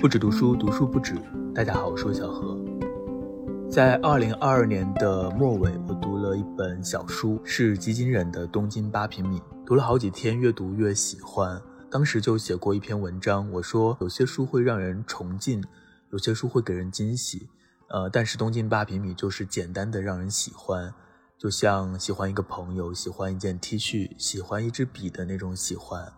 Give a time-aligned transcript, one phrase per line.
[0.00, 1.14] 不止读书，读书不止。
[1.54, 2.58] 大家好，我是小何。
[3.70, 11.60] 在二零二二年的末尾，我读了一本小书，是吉井忍的《东京八平米》，读了好几天，越读越喜欢。
[11.90, 15.62] 当时就写过一篇文章，我说有些书会让人崇敬，
[16.12, 17.50] 有些书会给人惊喜。
[17.88, 20.94] 呃，但是《东京八平米》就是简单的让人喜欢，
[21.36, 26.10] 就像喜欢一个朋友，喜欢一件 T 恤，喜欢一支笔的那种喜欢。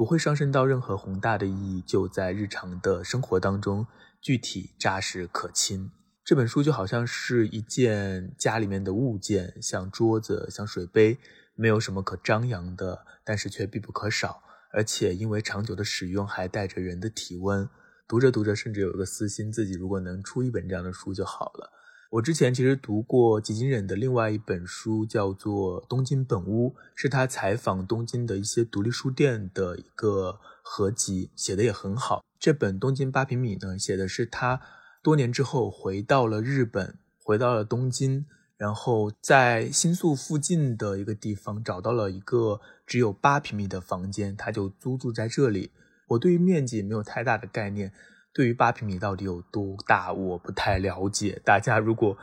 [0.00, 3.86] 不会上升到任何宏大的意义，就在日常的生活当中
[4.18, 5.90] 具体扎实可亲。
[6.24, 11.18] 这本书就好像是一件家里面的物件，像桌子、像水杯，
[11.54, 14.42] 没有什么可张扬的，但是却必不可少。
[14.72, 17.68] 而且因为长久的使用，还带着人的体温。
[18.08, 21.70] 读着读着，甚至有一个私心，自己如果能出一本这样的书就好了。
[22.10, 32.24] 我之前其实读过吉井忍的另外一本书，叫做《东京本屋》，是他采访东京的一些独立书店的一个合集，写的也很好。
[32.36, 34.60] 这本《东京八平米》呢，写的是他
[35.04, 45.70] 多年之后回到了日本，回到了东京，然后在新宿附近的一个地方找到了一个只有八平米的房间，他就租住在这里。
[46.08, 47.92] 我对于面积没有太大的概念。
[48.32, 51.40] 对于八平米到底有多大，我不太了解。
[51.44, 52.16] 大家如果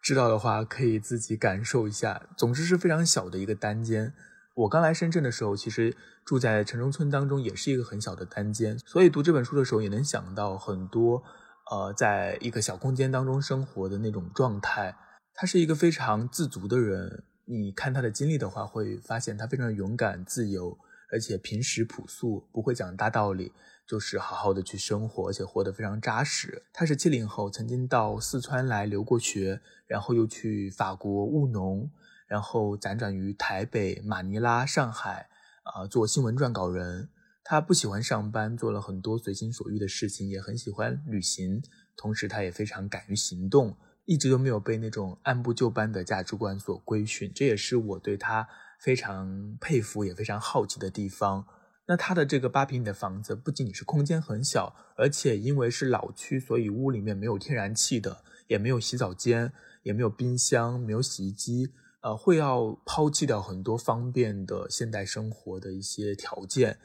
[0.00, 2.28] 知道的话，可以自己感受一下。
[2.36, 4.14] 总之是非常小的一个单间。
[4.54, 8.78] 我刚来深圳的时候，其实住在城中村当中，也是一个很小的单间。
[8.78, 11.22] 所以读这本书的时候，也能想到很多，
[11.70, 14.96] 呃，在一个小空间当中生活的那种状态。
[15.34, 17.24] 他是一个非常自足的人。
[17.44, 20.76] 你看他的经历的话，会发现他非常勇敢、自由，
[21.12, 23.52] 而且平时朴素，不会讲大道理。
[23.88, 26.64] 就是好好的去生活，而且活得非常扎实。
[26.74, 31.90] 他是七零后，曾经到四川来留过学，然后又去法国务农，
[32.26, 35.30] 然后辗转于台北、马尼拉、上海，
[35.62, 37.08] 啊，做新闻撰稿人。
[37.42, 41.62] 他不喜欢上班，做了很多随心所欲的事情，也很喜欢旅行。
[41.96, 43.74] 同时，他也非常敢于行动，
[44.04, 47.32] 一直都没有被那种按部就班的价值观所规训。
[47.34, 48.46] 这也是我对他
[48.78, 51.46] 非常佩服，也非常好奇的地方。
[51.90, 59.50] 那他的这个八平米的房子不仅仅是空间很小，而且因为是老区，所以屋里面没有天然气的，也没有洗澡间，
[59.84, 61.72] 也没有冰箱，没有洗衣机，
[62.02, 66.78] 呃，会要抛弃掉很多方便的现代生活的一些条件。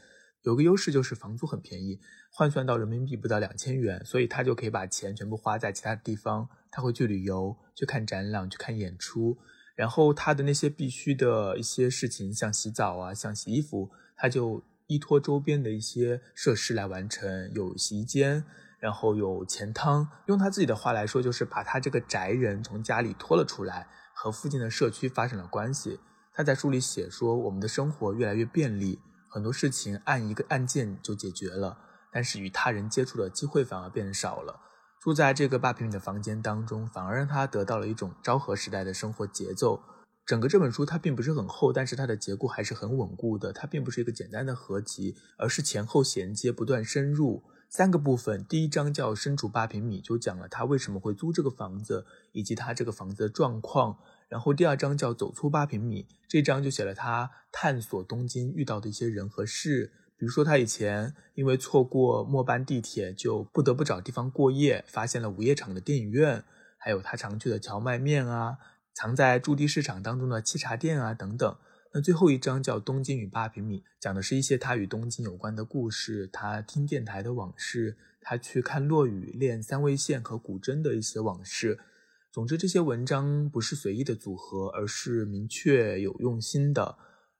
[0.44, 2.00] 有个优势就是房租很便宜，
[2.32, 6.48] 换算到人民币不到两千元，所以他就可以把钱全部花在其他地方。
[6.72, 9.38] 他会去旅游，去看展览，去看演出，
[9.76, 14.64] 然后他的那些必须的一些事情，像洗澡啊，像洗衣服，他就。
[14.88, 18.46] 依托周边的一些设施来完成，有洗衣间，
[18.80, 20.08] 然后有钱汤。
[20.28, 26.00] 用他自己的话来说，就是把他这个宅人从家里拖了出来，和附近的社区发生了关系。
[26.34, 29.00] 他在书里写说，我们的生活越来越便利，
[29.30, 31.78] 很多事情按一个按键就解决了，
[32.12, 34.60] 但是与他人接触的机会反而变少了。
[35.00, 39.82] 住在这个八平米的房间当中，反而让他得到了一种昭和时代的生活节奏。
[40.26, 43.52] 整个这本书它并不是很厚，但是它的结构还是很稳固的。
[43.52, 47.44] 它并不是一个简单的合集，而是前后衔接，不断深入。
[47.70, 53.98] 三个部分，第一章叫“身处八平米”，就讲了他为什么会租这个房子，以及他这个房子的状况。
[54.30, 59.92] 然后第二章叫“走出八平米”，这章就写了他探索东京遇到的一些人和事。
[60.16, 66.46] 比如说他以前因为错过末班地铁，就不得不找地方过夜，发现了午夜场的电影院，
[66.78, 68.58] 还有他常去的荞麦面啊。
[68.94, 71.58] 藏在驻地市场当中的沏茶店啊等等，
[71.94, 81.80] 那最后一章叫《东京与八平米》，讲的是一些他与东京有关的故事，他听电台的往事，他去看落雨、练三味线和古筝的一些往事。
[82.32, 86.98] 总之，这些文章不是随意的组合，而是明确有用心的。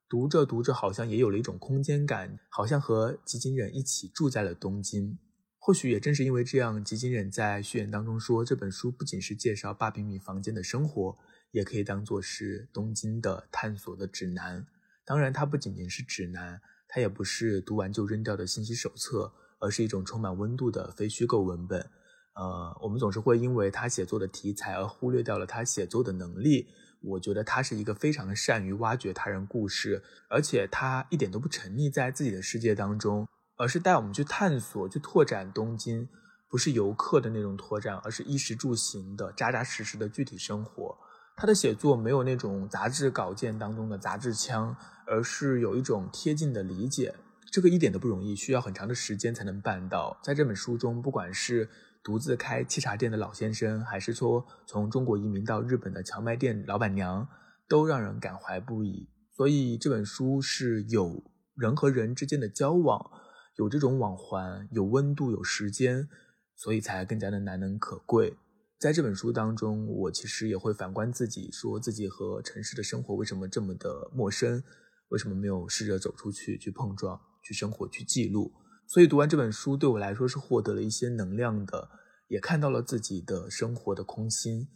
[0.08, 5.18] 读着读着，好像也有了一种空间感，好像和吉井忍一起住在了东京。
[5.58, 11.18] 或许也正是因为这样，吉井忍在序言当中说，这本书不仅是介绍八平米房间的生活。
[11.54, 14.66] 也可以当做是东京的探索的指南。
[15.06, 21.90] 当然，它不仅仅是指南，它也不是读完就扔掉的信息手册，而是一种充满温度的非虚构文本。
[22.36, 26.68] 呃，我们总是会因为他写作的题材而忽略掉了他写作的能力。
[27.02, 33.28] 我觉得他是一个非常善于挖掘他人故事，而且他一点都不沉溺在自己的世界当中，
[33.58, 36.08] 而是带我们去探索、去拓展东京，
[36.50, 40.98] 不是游客的那种拓展，而是衣食住行的扎扎实实的具体生活。
[41.44, 44.74] 他的写作没有那种杂志稿件当中的杂志腔，
[45.06, 47.14] 而是有一种贴近的理解，
[47.52, 50.18] 这个一点都不容易，需要很长的时间才能办到。
[50.24, 51.68] 在这本书中，不管是
[52.02, 57.28] 独自开沏茶店的老先生，还是说从中国移民到日本的荞麦店老板娘，
[57.68, 59.10] 都让人感怀不已。
[59.36, 61.26] 所以这本书是有
[61.58, 63.12] 人和人之间的交往，
[63.58, 66.08] 有这种往还，有温度，有时间。
[66.56, 68.38] 所以才更加的难能可贵。
[68.80, 74.62] 在这本书当中，我其实也会反观自己，说自己和城市的生活为什么这么的陌生，
[75.08, 78.52] 为什么没有试着走出去去碰撞、去生活、去记录。
[78.86, 81.90] 所以读完这本书，对我来说是获得了一些能量的，
[82.28, 84.68] 也看到了自己的生活的空心，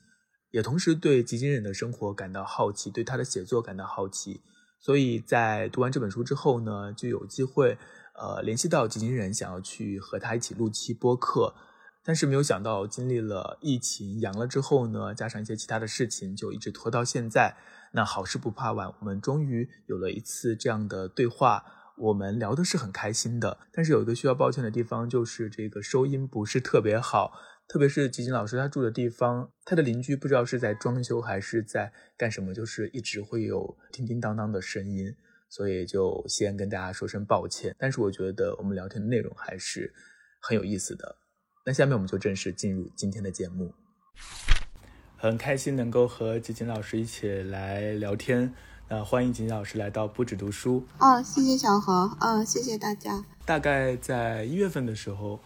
[0.52, 4.42] 也同时对吉金人的生活感到好奇，对他的写作感到好奇。
[4.80, 7.78] 所以在读完这本书之后呢，就有机会，
[8.18, 11.54] 呃，联系到吉金人，想要去和他一起录期播客。
[12.08, 17.58] 但是没有想到，经历了疫情阳了之后呢，加上一些其他的事情，就一直拖到现在。
[17.92, 21.66] 那好事不怕晚，我们终于有了一次这样的对话，
[21.98, 23.58] 我们聊的是很开心的。
[23.74, 27.34] 但是有一个需要抱歉的地方，就是这个收音不是特别好，
[27.68, 35.14] 特别是吉金老师他住的地方，他的邻居不知道是在装修还是在干什么，就是一直会有叮叮当当的声音，
[35.50, 37.76] 所以就先跟大家说声抱歉。
[37.78, 39.94] 但是我觉得我们聊天的内容还是
[40.40, 41.18] 很有意思的。
[41.68, 43.74] 那下面我们就正式进入今天的节目。
[45.18, 48.54] 很开心能够和吉锦老师一起来聊天。
[48.88, 50.86] 那欢迎吉锦老师来到不止读书。
[50.98, 52.16] 哦，谢谢小何。
[52.22, 53.22] 嗯，谢谢大家。
[53.44, 55.42] 大概在一月份的时候，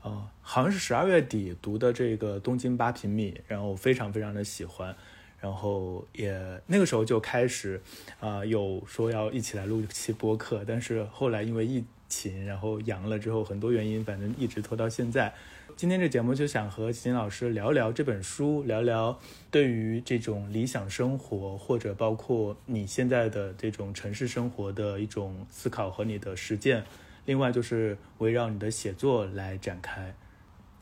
[0.00, 4.96] 呃，好像是十二月底读的这个《东京八平米》，然后非常非常的喜欢，
[5.38, 7.78] 然后也那个时候就开始，
[8.20, 15.32] 啊，有说要一起来录一期播客，但是后来因为疫琴，然后阳了之后，很多原因，反正一直拖到现在。
[15.76, 19.16] 今天这节目就想和秦老师聊聊这本书，聊聊
[19.50, 26.82] 对于这种理想生活，或者包括你现在的这种城市生活的一种思考和你的实践。
[27.26, 30.14] 另外就是围绕你的写作来展开。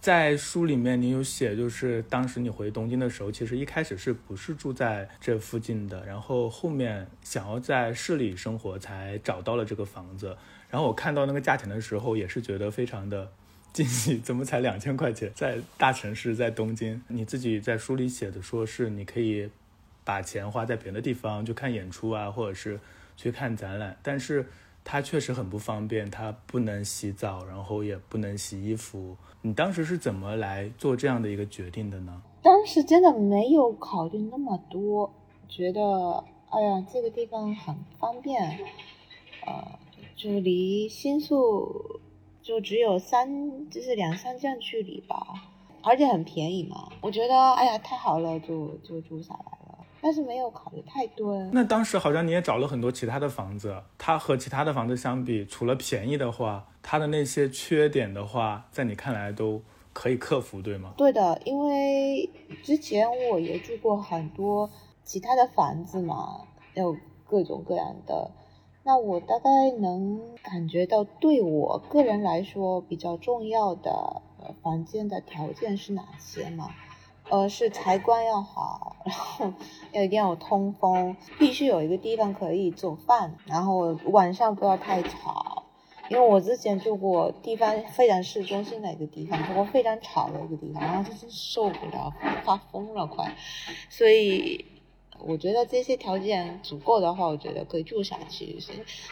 [0.00, 10.37] 在书里面你有写，就是当时你回东京的时候，其实一开始是不是住在这附近的，然后后面想要在市里生活，才找到了这个房子。
[10.76, 13.32] 然后我看到那个价钱的时候，也是觉得非常的。
[13.73, 15.32] 惊喜怎么才两千块钱？
[15.34, 19.49] 在大城市，在东京，你自己在书里写的，说是你可以
[20.05, 22.78] 把钱花在别的地方，去看演出啊，或者是
[23.17, 23.96] 去看展览。
[24.02, 24.46] 但是
[24.84, 29.17] 它确实很不方便，它不能洗澡，然后也不能洗衣服。
[29.40, 32.20] 你当时是怎么来做这样的一个决定的呢？
[32.43, 35.11] 当时真的没有考虑那么多，
[35.49, 38.58] 觉得哎呀，这个地方很方便，
[39.46, 39.79] 呃，
[40.17, 42.01] 就离新宿。
[42.43, 45.17] 就只有三，就是两三站距离吧，
[45.83, 46.89] 而且很便宜嘛。
[47.01, 49.79] 我觉得，哎呀，太好了，就就住下来了。
[50.01, 51.37] 但是没有考虑太多。
[51.53, 59.61] 那当时好像你也找了很多其他的房子，它和其他的房子相比，除了便宜的话，它的那些缺点的话，在你看来都
[59.93, 60.95] 可以克服，对吗？
[60.97, 62.31] 对的，因为
[62.63, 64.71] 之前我也住过很多
[65.03, 66.43] 其他的房子嘛，
[66.75, 66.97] 有
[67.27, 68.31] 各种各样的。
[68.87, 74.23] 那我大概能感觉到，对我个人来说比较重要的
[74.62, 76.69] 房间的条件是哪些吗？
[77.29, 79.53] 呃，是采光要好，然后
[79.91, 85.65] 要一定要有通风，必须有一个地方可以做饭，然后晚上不要太吵，
[86.09, 93.35] 因为我之前住过地方非常市中心的一个地方，不过非常吵的一个地方，然后真是受不了，发疯了快，
[93.91, 94.75] 所以。
[95.21, 98.59] 我觉得这些条件足够的话，我觉得可以住下去。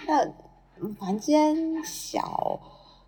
[0.06, 0.28] 那
[0.94, 2.60] 房间小，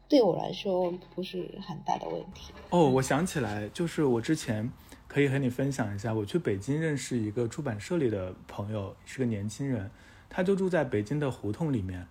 [0.08, 2.52] 对我来说不是很大的问题。
[2.70, 4.70] 哦，我想起来，就是我之前
[5.08, 9.90] 可以和你分享一下，我去北京认识一个出版社里的朋友，是个年轻人，
[10.28, 12.06] 他就住在北京的胡同里面。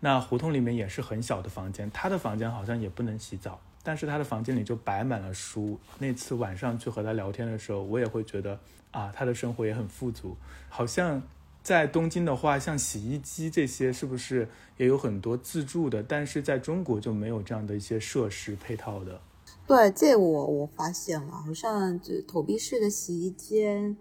[0.00, 3.60] 那胡同里面也是很小的房间，他的房间好像也不能洗澡。
[3.86, 5.78] 但是他的房间里就摆满了书。
[6.00, 8.58] 那次晚上去和他聊天的时候，我也会觉得
[8.90, 10.36] 啊，他的生活也很富足。
[10.68, 11.22] 好像
[11.62, 16.02] 在东京的话，像洗衣机这些是不是也有很多自助的？
[16.02, 19.20] 但是在中国就没有这样的一些设施配套的。
[19.68, 23.96] 对，这我我发现了，好像这投币式的洗衣间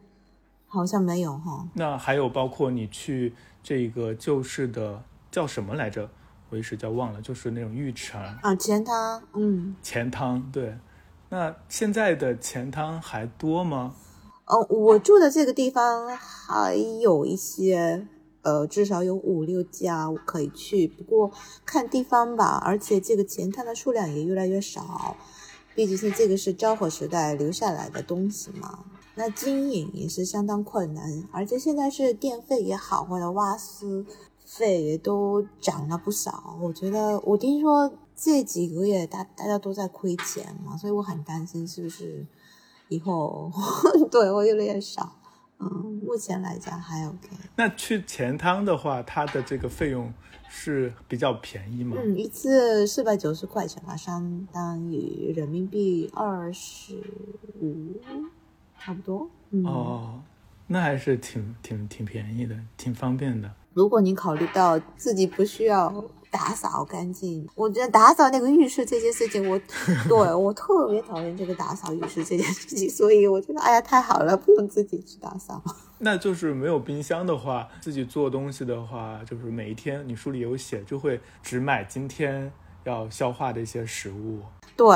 [0.65, 1.67] 好像没有哈。
[1.75, 6.09] 那还有包括你去这个旧式的叫什么来着？
[6.49, 10.77] 我一时叫忘了，就是那种浴池啊，钱汤，嗯，钱汤，对。
[11.29, 13.95] 那现在的钱汤还多吗？
[14.45, 18.07] 哦，我住的这个地方还有一些，
[18.43, 21.31] 呃，至少有五六家可以去，不过
[21.65, 22.61] 看地方吧。
[22.63, 25.17] 而且这个钱汤的数量也越来越少，
[25.73, 28.85] 毕竟是这个是昭和时代留下来的东西嘛。
[29.15, 34.05] 那经营也是相当困难，而且现在是电费也好，或者瓦斯。
[34.45, 42.25] 费也都涨了不少，我觉得我听说这几个月大大家都在亏钱嘛，所以我很担心是不是
[42.87, 43.51] 以后
[44.11, 45.17] 对我越来越少。
[45.57, 47.29] 嗯，目前来讲还 OK。
[47.55, 50.13] 那去钱汤的话，它的这个费用
[50.49, 51.95] 是比较便宜吗？
[51.97, 57.01] 嗯，一次四百九十块钱吧，相当于人民币二十
[57.61, 57.99] 五，
[58.77, 59.29] 差不多。
[59.51, 60.21] 嗯、哦，
[60.67, 63.49] 那还是挺挺挺便宜的，挺方便的。
[63.75, 69.59] 如果你考虑到自己不需要打扫干净， 我觉得打扫那个浴室这件事情，我
[70.07, 75.61] 对我特别讨厌这个打扫浴室这件事情，所以我觉得哎呀太好了，不用自己去打扫。
[75.99, 82.49] 那就是没有冰箱的话，自己做东西的话，就是每一天你书里有写，就会只买今天
[82.85, 84.39] 要消化的一些食物。
[84.77, 84.87] 对，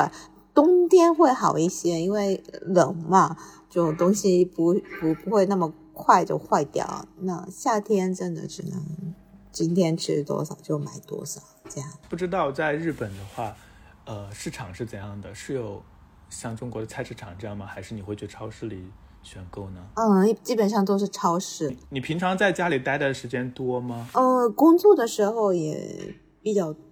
[0.54, 3.36] 冬天会好一些，因为冷嘛，
[3.70, 7.06] 就东西不不不会那么快就坏掉。
[7.18, 8.82] 那夏天真的只能
[9.52, 11.92] 今天吃多少就买多少，这样。
[12.10, 13.54] 不知道在日本的话，
[14.06, 15.36] 呃，市场是怎样的？
[15.36, 15.84] 是有
[16.30, 17.66] 像中国的菜市场这样吗？
[17.66, 18.90] 还是你会去超市里
[19.22, 19.86] 选购呢？
[19.96, 21.76] 嗯，基本上都是超市。
[21.90, 24.10] 你平常在家里待的时间多吗？
[24.14, 26.84] 呃，工作的时候也比较多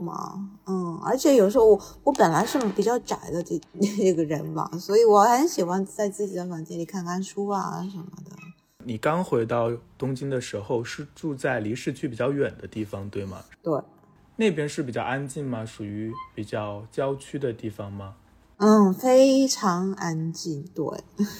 [0.00, 3.60] 嘛，嗯，而且有时候我我本来是比较宅的这
[3.98, 8.30] 这个人嘛，所以我很喜欢在自己的房间里看看书啊什么的。
[8.84, 13.38] 你刚回到东京的时候是住在离市区比较远的地方，对吗？
[13.62, 13.80] 对，
[14.36, 15.64] 那边是比较安静吗？
[15.64, 18.14] 属于比较郊区的地方吗？
[18.56, 20.84] 嗯，非常安静，对，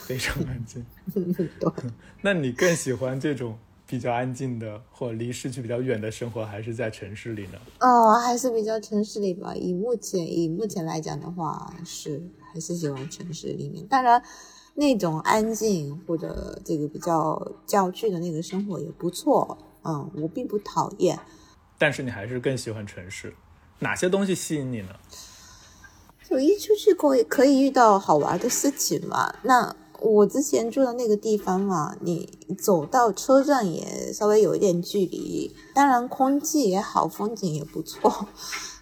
[0.05, 0.85] 非常安静。
[1.15, 1.73] 对。
[2.23, 3.59] 那你更喜欢这种
[3.93, 7.59] 比较安静的，或离市区比较远的生活，还是在城市里呢？
[7.81, 9.55] 哦，还是比较城市里吧。
[9.55, 12.23] 以目前以目前来讲的话，是
[12.53, 13.87] 还是喜欢城市里面。
[13.87, 14.23] 当然。
[14.75, 21.19] 那种安静或者这个比较郊区的那个生活也不错，嗯，我并不讨厌。
[21.77, 23.35] 但是你还是更喜欢城市，
[23.81, 24.89] 哪些东西吸引你呢？
[26.27, 29.35] 就一出去可以可以遇到好玩的事情嘛。
[29.43, 32.29] 那我之前住的那个地方嘛，你
[32.59, 38.29] 走到车站也稍微有一点距离，当然空气也好，风景也不错。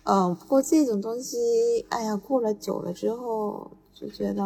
[0.04, 4.44] 嗯，不过这种东西，哎呀，过了久了之后就觉得。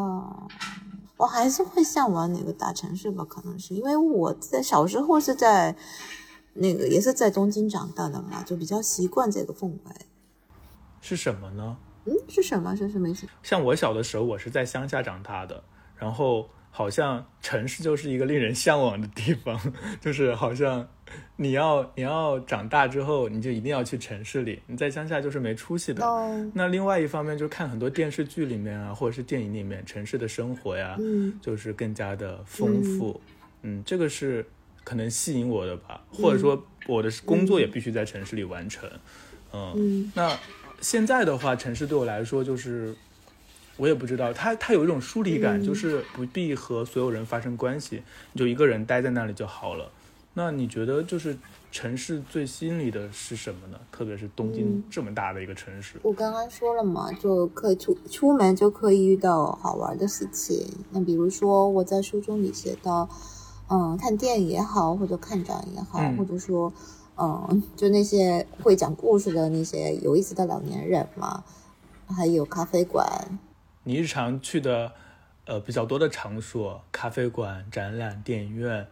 [1.16, 5.74] 我还是会向往哪个大城市吧，可能是因为我在小时候是在
[6.54, 9.78] 那个也是在东京长大的嘛，就比较习惯这个氛围。
[11.00, 11.76] 是什么呢？
[12.06, 12.74] 嗯，是什么？
[12.74, 13.28] 是什么意思？
[13.44, 15.62] 像我小的时候，我是在乡下长大的，
[15.94, 20.86] 然后好像城市就是一个令人向往的地方， 就是好像。
[21.36, 24.60] 你要你要长大之后，你就一定要去城市里。
[24.66, 26.02] 你在乡下就是没出息的。
[26.54, 33.20] 那另外一方面，就是看很多电视剧里面啊，或者是电影里面城市的生活呀，嗯，就是更加的丰富。
[33.62, 34.44] 嗯，这个是
[34.82, 36.02] 可能吸引我的吧。
[36.10, 38.90] 或者说，我的工作也必须在城市里完成。
[39.52, 40.36] 嗯，那
[40.80, 42.92] 现在的话，城市对我来说就是，
[43.76, 48.02] 我也不知道，他他有一种疏离感，就是不必和所有人发生关系，
[48.32, 49.90] 你就一个人待在那里就好了。
[50.36, 51.36] 那你觉得就是
[51.70, 53.78] 城市最吸引你的是什么呢？
[53.92, 55.96] 特别是东京这么大的一个城市。
[56.02, 60.66] 我刚刚说了嘛，就可以出出门就可以遇到好玩的事情。
[60.90, 63.08] 那比如说我在书中里写到，
[63.68, 66.72] 嗯，看电影也好，或者看展也好，或者说，
[67.16, 71.44] 嗯，就那些会讲故事的那些有意思的老年人嘛，
[72.08, 73.38] 还有咖啡馆。
[73.84, 74.92] 你日常去的
[75.46, 78.88] 呃比较多的场所，咖啡馆、展览、电影院。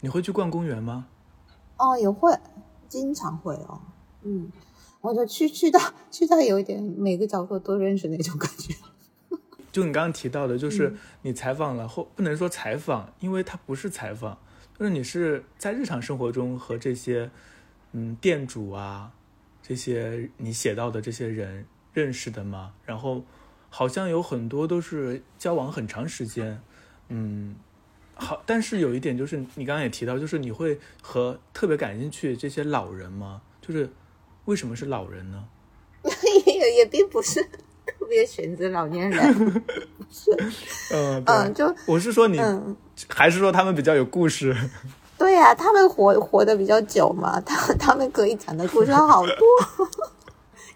[0.00, 1.06] 你会去逛公园吗？
[1.76, 2.32] 哦，也会，
[2.88, 3.80] 经常会哦。
[4.22, 4.50] 嗯，
[5.00, 8.74] 我就去去到 去到有一点每个角落都认识那种感觉。
[9.72, 14.38] 就你刚刚提到的，就是你采访了后，不能说采访，因为它不是采访，
[14.78, 17.30] 就是你是在日常生活中和这些
[17.92, 19.12] 嗯店主啊，
[19.60, 22.72] 这些你写到的这些人认识的吗？
[22.84, 23.24] 然后
[23.70, 26.60] 好像有很多都是交往很长时间，
[27.08, 27.56] 嗯。
[28.20, 33.40] 好，但是有一点就是，你刚刚也提到，就是你会和特别感兴趣这些老人吗？
[33.60, 33.88] 就是
[34.46, 35.44] 为什么是老人呢？
[36.44, 37.40] 也也并不是
[37.86, 39.32] 特别选择老年人，
[40.10, 40.32] 是，
[40.92, 42.40] 嗯嗯， 就我是说你，
[43.08, 44.52] 还是说他们比较有故事？
[45.16, 49.87] 对呀，他们活活得比较久嘛，他他们可以讲的故事好多，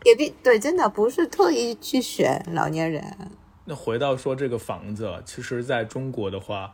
[0.05, 3.31] 也并对，真的不是特意去选老年人。
[3.65, 6.73] 那回到说这个房子，其实在中国的话。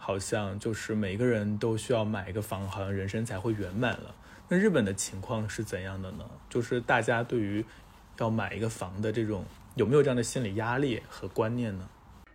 [0.00, 4.14] 好像就是每个人都需要买一个房，好像人生才会圆满了。
[4.48, 6.24] 那日本的情况是怎样的呢？
[6.48, 7.62] 就是大家对于
[8.18, 11.86] 要买一个房的这种有没有这样的心理压力和观念呢？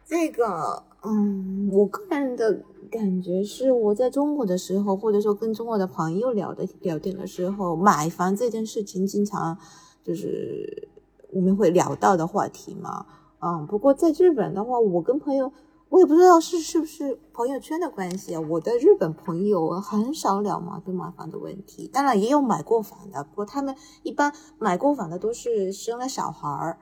[0.05, 2.61] 这个，嗯，我个人的
[2.91, 9.57] 感觉是，我在中国的时候，或者说跟中国的朋友聊的聊天的时候，买房这件事情经常
[10.03, 10.89] 就是
[11.31, 13.05] 我们会聊到的话题嘛。
[13.39, 15.51] 嗯，不过在日本的话，我跟朋友。
[15.89, 18.41] 我也不知道是是不是朋友圈的关系啊。
[18.49, 21.87] 我的日本朋友很少聊嘛，对买房的问题。
[21.87, 26.79] 当然也有买过房的，不过他们一般买过房的都是生了小孩儿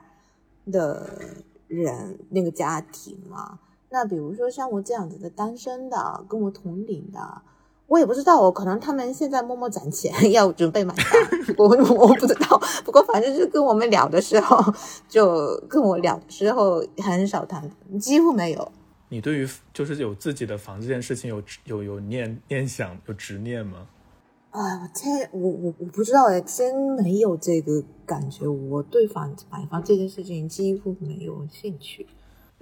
[0.72, 1.10] 的
[1.68, 3.60] 人，那个家庭嘛。
[3.90, 7.42] 那比如说像我这样子的单身的，跟我同龄的。
[7.91, 11.21] 我也不知道，我可能他们现在默默攒钱 要准备买房，
[11.57, 12.57] 我 我不知道。
[12.86, 14.74] 不过反正就跟我们聊的时候，
[15.10, 17.69] 就跟我聊的时候很少谈，
[18.00, 18.71] 几乎没有。
[19.10, 23.86] 你对于就是有自己的房这件事情有有有念念想有执念吗？
[24.51, 28.48] 啊，我这我我我不知道哎，真没有这个感觉。
[28.48, 32.07] 我对房买房这件事情几乎没有兴趣。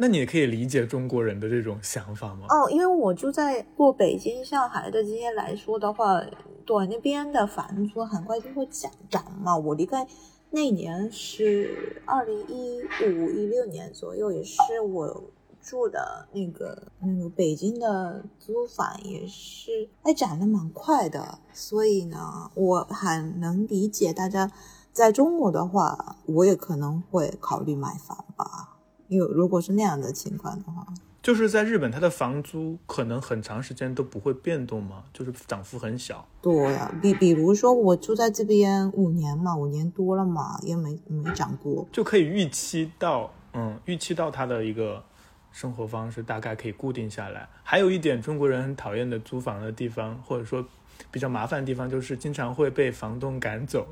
[0.02, 2.46] 那你也可以理解中国人的这种想法吗？
[2.48, 6.22] 哦，因为我住在过北京、上海的这些来说的话，
[6.66, 9.58] 对那边的房租很快就会涨涨嘛。
[9.58, 10.08] 我离开
[10.52, 15.22] 那年是二零一五一六年左右，也是我
[15.62, 24.50] 住的那个那个北京的租房也是哎涨得蛮快的，所以呢，我很能理解大家
[24.94, 28.69] 在中国的话，我也可能会考虑买房吧。
[29.18, 30.86] 有，如果是那样的情况的话，
[31.22, 35.04] 就是在日本，它的房租可能很长时间都不会变动吗？
[35.12, 36.26] 就是涨幅很小。
[36.42, 45.04] 对呀，比比如说我住在这边五年嘛，五年多了嘛，也没没涨过，就可以预期到，嗯，预期到它的一个
[45.52, 47.50] 生活方式大概可以固定下来。
[47.64, 50.66] 还有一点，中国人很讨厌的租房的地方，或者说
[51.12, 53.86] 比较麻烦的地方，就是经常会被房东赶走。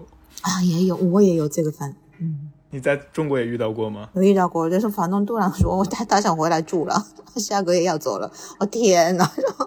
[0.44, 2.52] 啊，也有，我也有这个烦，嗯。
[2.70, 4.10] 你在中国也遇到过吗？
[4.14, 7.06] 我遇到过，就是房东突然说，他他想回来住了，
[7.38, 8.30] 下个月要走了。
[8.60, 9.26] 我天呐，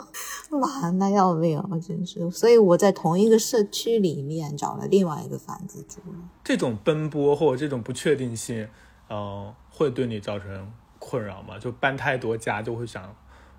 [0.81, 1.79] 烦的要命我！
[1.79, 6.19] 真是，所以我在同一个社区里面找了另外一个房子住了。
[6.45, 8.69] 这种奔波或者这种不确定性，
[9.09, 11.59] 呃，会对你造成困扰吗？
[11.59, 13.03] 就搬太多家就会想，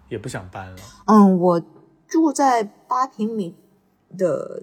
[0.09, 0.77] 也不想搬了。
[1.05, 1.61] 嗯，我
[2.07, 3.55] 住在八平米
[4.15, 4.61] 的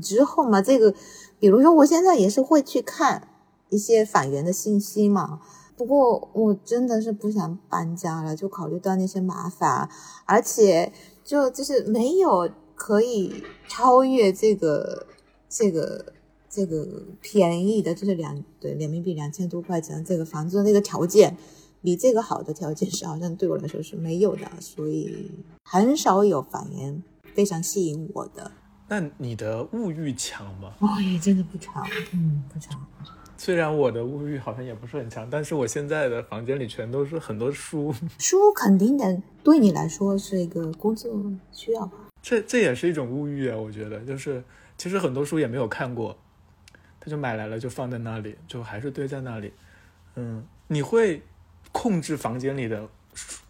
[0.00, 0.94] 之后嘛，这个，
[1.40, 3.28] 比如说我现在也是会去看。
[3.74, 5.40] 一些返原的信息嘛，
[5.76, 9.88] 不过我真的是不想搬家了，就考虑到那些麻烦，
[10.24, 10.92] 而且
[11.24, 15.06] 就就是没有可以超越这个
[15.48, 16.12] 这个
[16.48, 21.36] 这个便宜的，就是两对人民币两千多块钱这个房子的那个条件，
[21.82, 25.32] 比这个好的条件是好像对我来说是没有的，所以
[25.64, 27.02] 很少有返原
[27.34, 28.52] 非常吸引我的。
[28.86, 30.74] 那你的物欲强吗？
[30.78, 32.78] 哦，也真的不强，嗯，不强。
[33.44, 37.94] 虽然我的物欲好像也不是很强，但是我现在的房间里全都是很多书。
[38.18, 41.12] 书肯定的，对你来说是一个工作
[41.52, 41.92] 需要吧？
[42.22, 44.42] 这这也是一种物欲啊，我觉得，就是
[44.78, 46.16] 其实很多书也没有看过，
[46.98, 49.52] 他就买来了就放在那里，就还是堆在那里。
[50.14, 51.20] 嗯，你会
[51.70, 52.88] 控制房间里的？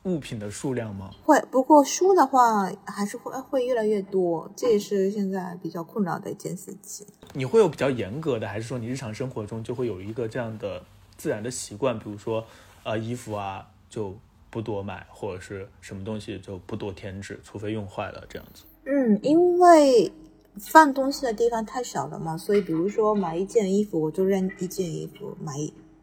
[0.04, 1.10] 物品的数量吗？
[1.24, 7.06] 会，不过书的话还是会会越来越多，这也是现在比较困扰的一件事情。
[7.32, 10.82] 你会有比较严格的，还是说你日常生活中就会有一个这样的
[11.16, 11.98] 自然的习惯？
[11.98, 12.44] 比如说，
[12.82, 14.14] 呃，衣服啊就
[14.50, 18.64] 不多买，或者是什么东西就不多添置，除非用坏了这样子。
[18.84, 20.12] 嗯，因为
[20.60, 25.54] 放东西的地方太少了嘛，所以比如说买一件衣服，我就扔一件衣服；买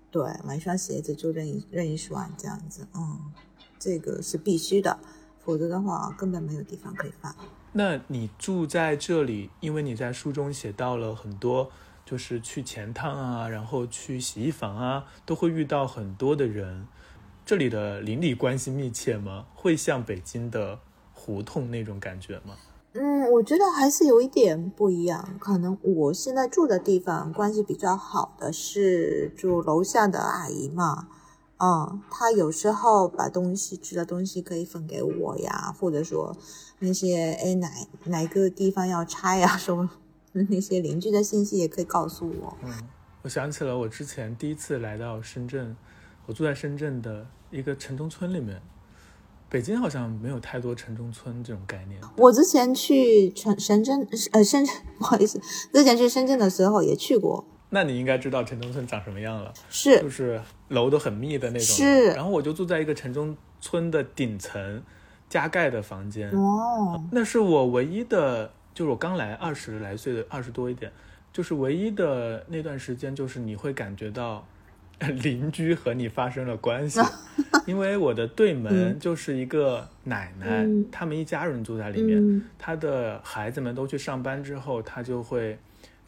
[0.09, 2.87] 对买一双鞋子就扔一扔一双这样子。
[2.95, 3.19] 嗯。
[3.81, 4.99] 这个是必须的，
[5.39, 7.35] 否则的话根本没有地方可以放。
[7.73, 11.71] 那你住在这里，因为你在书中写到了很多，
[12.05, 16.85] 就是去钱汤啊，然后去洗衣房啊，都会遇到很多的人。
[17.43, 19.47] 这里的邻里关系密切吗？
[19.55, 20.77] 会像北京的
[21.13, 22.55] 胡同那种感觉吗？
[22.93, 25.39] 嗯，我觉得还是有一点不一样。
[25.39, 31.07] 可能我现在住的地方关系比较好的是住楼下的阿姨嘛。
[31.61, 36.35] 嗯，他有时候把东西吃的东西可以分给我呀，或者说
[36.79, 37.69] 那些哎哪
[38.05, 39.89] 哪个地方要拆呀，什么
[40.33, 42.57] 那些邻居的信息也可以告诉我。
[42.63, 42.71] 嗯，
[43.21, 45.75] 我想起了我之前第一次来到深圳，
[46.25, 48.61] 我住在深圳的一个城中村里面。
[49.47, 51.99] 北京好像没有太多城中村这种概念。
[52.15, 55.41] 我之前去城深圳呃深圳 不好意思，
[55.73, 57.45] 之前去深圳的时候也去过。
[57.73, 61.61] 那你应该知道城中村长什么样了，是，就是楼都很密的那种。
[61.61, 62.07] 是。
[62.07, 64.83] 然后我就住在一个城中村的顶层，
[65.29, 66.29] 加盖的房间。
[66.31, 67.01] 哦。
[67.13, 70.91] 那是我唯一的，就是我刚来二十来岁的，二十多一点，
[71.31, 74.45] 就是唯一的那段时间，就是你会感觉到
[74.99, 76.99] 邻居和你发生了关系，
[77.65, 85.57] 因为我的对门就是一个奶奶，他们一家人住在里面，他的孩子们都去上班之后，他就会。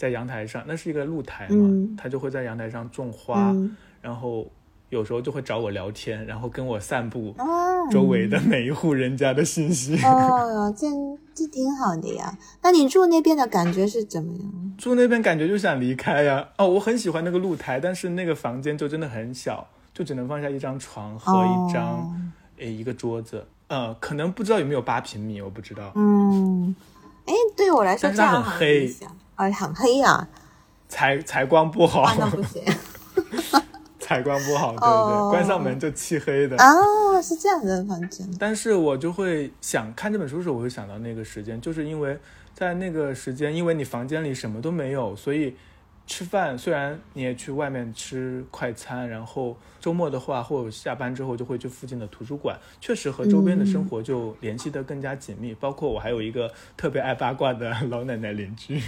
[0.03, 3.55] 在阳台上，那是一个露台嘛，他就会在阳台上种花，
[4.01, 4.45] 然后
[4.89, 7.45] 有时候就会找我聊天，然后跟我散布啊，
[7.89, 9.95] 周围的每一户人家的信息。
[10.03, 10.87] 哦，这
[11.33, 12.37] 这挺好的呀。
[12.61, 14.75] 那你住那边的感觉是怎么样？
[14.77, 16.49] 住那边感觉就想离开呀。
[16.57, 22.13] 哦，我很喜欢那个露台，但是那个房间就真的很小，就只能放下一张床和一张哦
[22.57, 23.45] 诶、一个桌子。
[23.69, 25.93] 呃，可能不知道有没有八平米，我不知道。
[25.95, 26.75] 嗯，
[27.25, 28.93] 哎，对我来说这很黑
[29.37, 30.27] 理想啊，很黑呀，
[30.87, 32.61] 采采光不好，啊，那不行
[33.99, 35.37] 采光不好，对不哦对？
[35.39, 36.57] 关上门就漆黑的。
[36.57, 36.65] 啊，
[37.21, 38.27] 是这样的房间。
[38.37, 42.19] 但是我就会想看这本书的时候，我会想到那个时间，就是因为
[42.53, 45.55] 在那个时间，因为你房间里什么都没有，所以
[46.05, 55.53] 吃饭虽然你也去外面吃快餐，然后周末的话或者下班之后就会去附近的图书馆，确实和周边的生活就联系得更加紧密。
[55.55, 58.81] 包括我还有一个特别爱八卦的老奶奶邻居，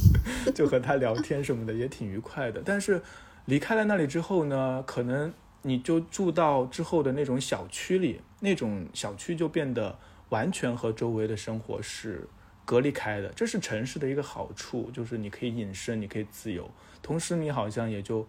[0.54, 2.60] 就和她聊天什么的也挺愉快的。
[2.64, 3.00] 但是
[3.46, 12.28] 离开了那里之后呢，可能你就住到之后的那种小区里，那种小区就变得完全和周围的生活是
[12.68, 13.30] 隔离开的。
[13.30, 18.26] 这是城市的一个好处，就是你可以隐身，你可以自由，同时你好像也就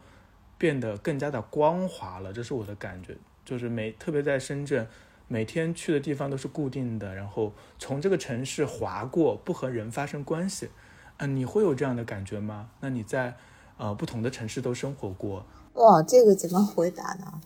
[0.58, 2.32] 变得更加的光滑了。
[2.32, 4.88] 这是我的感觉，就是每特别在深圳。
[5.28, 10.69] 每天去的地方都是固定的，然后从这个城市划过，不和人发生关系。
[11.17, 12.71] 嗯、你会有这样的感觉吗？
[12.80, 13.36] 那你在
[13.78, 17.41] 呃不同的城市都生活过，哇，这个怎么回答呢？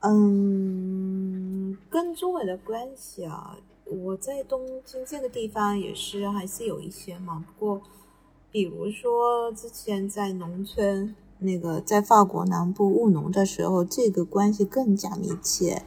[0.00, 3.56] 嗯，跟周围的关系啊，
[3.88, 7.44] 我在东京这个地方也是还是有一些嘛。
[7.46, 7.82] 不过，
[8.50, 15.82] 比如说之前在农村，那个在法国南部务农的时候，这个关系更加密切。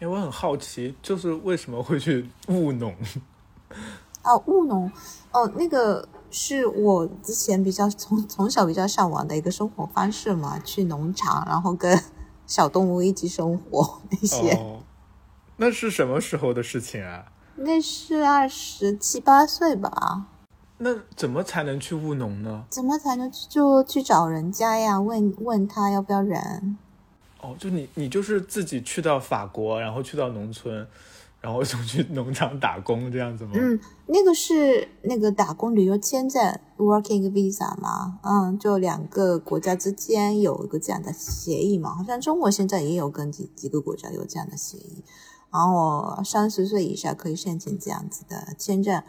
[0.00, 2.92] 因为我很好奇，就是为什么会去务农？
[4.22, 4.90] 啊，务农，
[5.30, 11.98] 哦，那个是我之前比较从从小比较向往的一个生活方式嘛，去农场，然后跟
[12.46, 14.54] 小动物一起生活 那些。
[14.54, 14.82] 哦，
[15.58, 17.26] 那是什么时候的事情啊？
[17.56, 20.26] 那是二十七八岁吧？
[20.78, 22.64] 那怎么才能去务农呢？
[22.68, 25.00] 怎么才能去就去找人家呀？
[25.00, 26.76] 问问他要不要人？
[27.40, 30.86] 哦，就你你就是自己去到法国，然后去到农村，
[31.40, 33.52] 然后就去农场打工这样子吗？
[33.54, 45.04] 嗯，那个是那个打工旅游签证 （working visa） 嘛，嗯，就两个国家之间有一个这样的协议嘛，好像中国现在也有跟几几个国家有这样的协议，
[45.54, 49.00] 然后三十岁以下可以申请这样子的签证，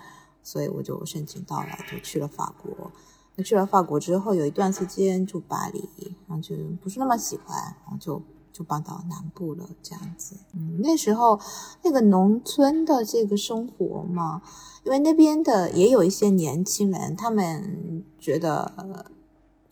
[0.44, 2.92] 所以我就申请到了，就去了法国。
[3.36, 5.90] 那去了法国之后，有一段时间住巴黎，
[6.28, 8.22] 然后就不是那么喜欢，然后就
[8.54, 10.36] 就搬到南部了，这样子。
[10.54, 11.40] 嗯，那时候
[11.82, 14.44] 那个农村的这个生活嘛，
[14.84, 18.72] 因为那边的也有一些年轻人，他们觉得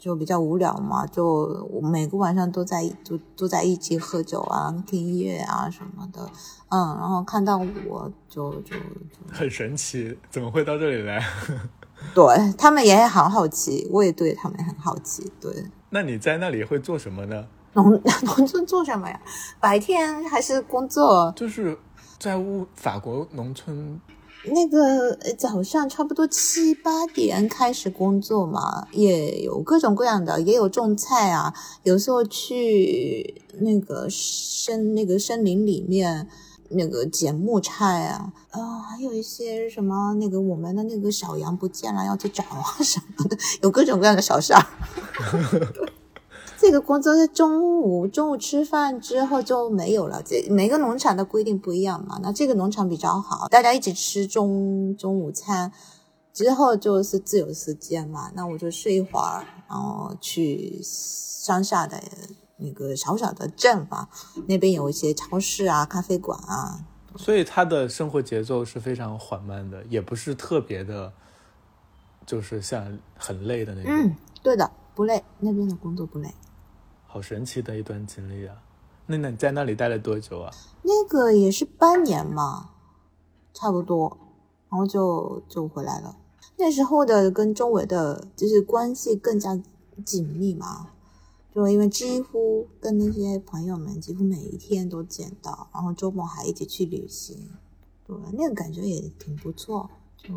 [0.03, 6.29] 就比较无聊嘛，就每个晚上都在都都在一起喝酒啊、听音乐啊什么的，
[6.67, 8.75] 嗯，然后看到我就就就
[9.31, 11.25] 很神奇，怎么会到这里来？
[12.13, 15.31] 对他们也很好奇，我也对他们很好奇。
[15.39, 15.49] 对，
[15.91, 17.47] 那你在那里会做什么呢？
[17.71, 17.89] 农
[18.23, 19.21] 农村做什么呀？
[19.61, 21.31] 白天还是工作？
[21.33, 21.79] 就是
[22.19, 24.01] 在乌法国农村
[24.45, 31.53] 那个早上差不多七八点开始工作嘛，也有各种各样的，也有种菜啊，
[31.83, 36.27] 有时候去那个森那个森林里面
[36.69, 44.65] 那个捡木菜啊，啊、还有一些什么那个我们的那个小羊不见了要去找啊什么的，有各种各样的小事儿。
[46.63, 50.23] 这个工作是中午中午吃饭之后就没有了。
[50.23, 52.17] 这每个农场的规定不一样嘛。
[52.23, 55.73] 那这个农场比较好，大家一起吃中中午餐
[56.31, 58.31] 之后就是自由时间嘛。
[58.33, 62.01] 那我就睡一会儿，然后去乡下的
[62.55, 64.07] 那个小小的镇吧，
[64.47, 66.79] 那边有一些超市啊、咖啡馆啊。
[67.17, 71.11] 所以他的生活节奏是非常缓慢的，也不是特别的，
[72.25, 73.91] 就是像很累的那种。
[73.91, 76.33] 嗯，对的，不累，那边的工作不累。
[77.13, 78.55] 好神奇的一段经历啊！
[79.05, 80.51] 那你在那里待了多久啊？
[80.81, 82.71] 那个也是半年嘛，
[83.53, 84.17] 差不多，
[84.67, 86.17] 然后就就回来了。
[86.57, 89.55] 那时候的跟周围的就是关系更加
[90.03, 90.89] 紧密嘛，
[91.53, 97.47] 就因为几乎跟那些朋友们几乎每一天都见到，然后周末还一起去旅行，
[98.07, 99.87] 对，那个感觉也挺不错。
[100.17, 100.33] 就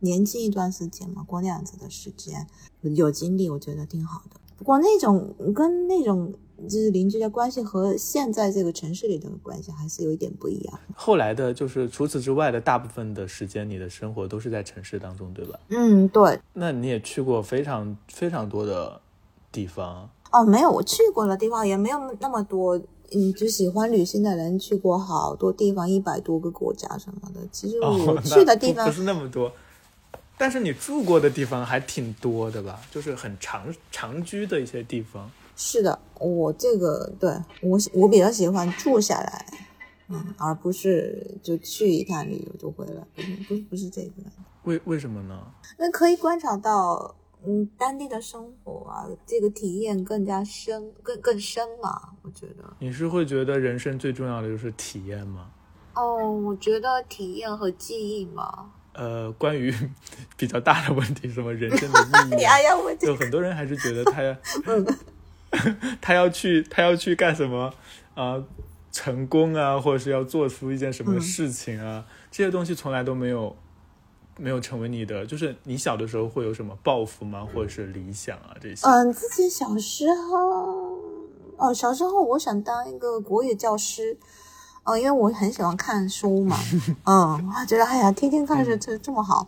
[0.00, 2.46] 年轻一段时间嘛，过那样子的时间，
[2.82, 4.38] 有经历，我觉得挺好的。
[4.56, 6.32] 不过那种跟那种
[6.64, 10.80] 就是邻居的关系和现在这个城市里的关系还是有一点不一样。
[10.94, 15.58] 后来的就是除此之外的大部分的时间，你的生活都是在城市当中，对吧？
[15.68, 19.00] 嗯，对，那你也去过非常非常多的
[19.52, 22.80] 地方，哦，没有，我去过的地方也没有那么多。
[23.12, 27.40] 嗯，就喜欢旅行的人去过好多地方，一百多个国家什么的。
[27.52, 29.52] 其实我去的地方不是那么多，
[30.38, 32.80] 但是你住过的地方还挺多的吧？
[32.90, 35.30] 就是很长长居的一些地方。
[35.56, 37.30] 是的，我这个对
[37.62, 39.46] 我我比较喜欢住下来，
[40.08, 43.02] 嗯，而不是就去一趟旅游就回来，
[43.48, 44.10] 不是不是这个。
[44.64, 45.40] 为为什么呢？
[45.78, 47.14] 那可以观察到。
[47.48, 52.08] 嗯，当地的生活啊，这个体验更加深，更更深嘛？
[52.22, 55.48] 我觉得你是会觉得人生最重要的就是体验吗？
[55.94, 58.72] 哦，我觉得体验和记忆嘛。
[58.96, 59.72] 呃，关于
[60.36, 62.44] 比较大的问题，什么人生的意义？
[62.48, 64.36] 哎呀，我就很多人还是觉得他要，
[66.00, 67.72] 他要去，他要去干什么
[68.14, 68.42] 啊？
[68.90, 72.04] 成功啊，或者是要做出一件什么事情啊？
[72.30, 73.54] 这些东西从来都没有。
[74.38, 78.86] 没有成为你的，就是你小的时候会有什么抱负吗，或者是理想啊这些？
[78.86, 81.00] 嗯，自己小时候，
[81.56, 84.18] 哦，小时候我想当一个国语教师，
[84.86, 86.56] 哦，因为我很喜欢看书嘛，
[87.04, 89.46] 嗯，我觉得哎呀，天天看着这这么好，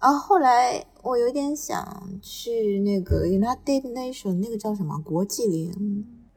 [0.00, 5.72] 然后后来我有点想去那个 United Nation 那个叫什么国际联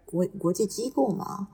[0.05, 1.47] 国国际机构嘛。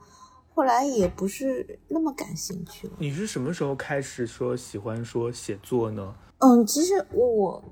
[0.52, 2.94] 后来也不是那么感兴趣了。
[2.98, 6.14] 你是什么时候开始说喜欢说写作呢？
[6.38, 7.62] 嗯，其实我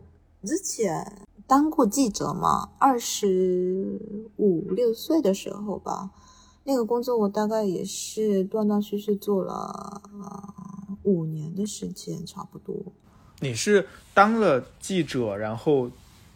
[0.44, 4.00] 之前当过记者嘛，二十
[4.37, 6.11] 五六岁的时候吧，
[6.68, 10.02] 那个工作我大概也是断断续续做了
[11.04, 12.76] 五年的时间，差不多。
[13.40, 15.90] 你是当了记者，然后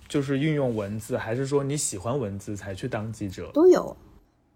[0.09, 3.51] 就是运用文字，还是说你喜欢文字才去当记者？
[3.53, 3.95] 都有。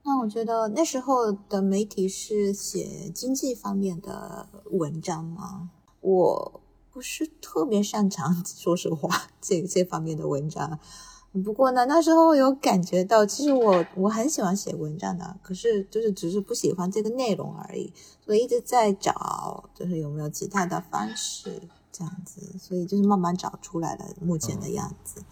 [0.03, 5.69] 那我觉得那时候的媒体是写经济方面的文章吗？
[6.01, 6.61] 我
[6.91, 10.81] 不是特别擅长， 说实话，这这方面的文章。
[11.43, 17.93] 不过呢，那时候有感觉到，其实我我很喜欢写文章的，可是就是只是不喜欢这个内容而已，
[18.25, 21.61] 所以一直在找，就是有没有其他的方式
[21.93, 25.23] 这样子，所以就是慢慢找出来了目前的样子。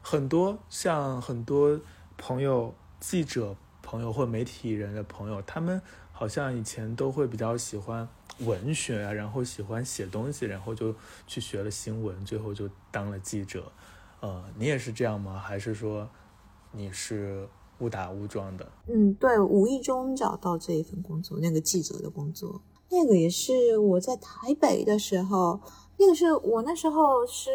[0.00, 1.80] 很多像很多
[2.16, 3.56] 朋友记者。
[3.82, 5.82] 朋友或媒体人的朋友，他们
[6.12, 8.06] 好像以前都会比较喜欢
[8.40, 10.94] 文学啊，然后喜欢写东西，然后就
[11.26, 13.64] 去学了新闻，最后就当了记者。
[14.20, 15.38] 呃，你也是这样吗？
[15.38, 16.08] 还是说
[16.72, 17.48] 你是
[17.80, 18.72] 误打误撞的？
[18.88, 25.60] 嗯，对，无意中找到这一份工作，那个记者的工作，那个也是我在台北的时候，
[25.98, 27.50] 那个是我那时候是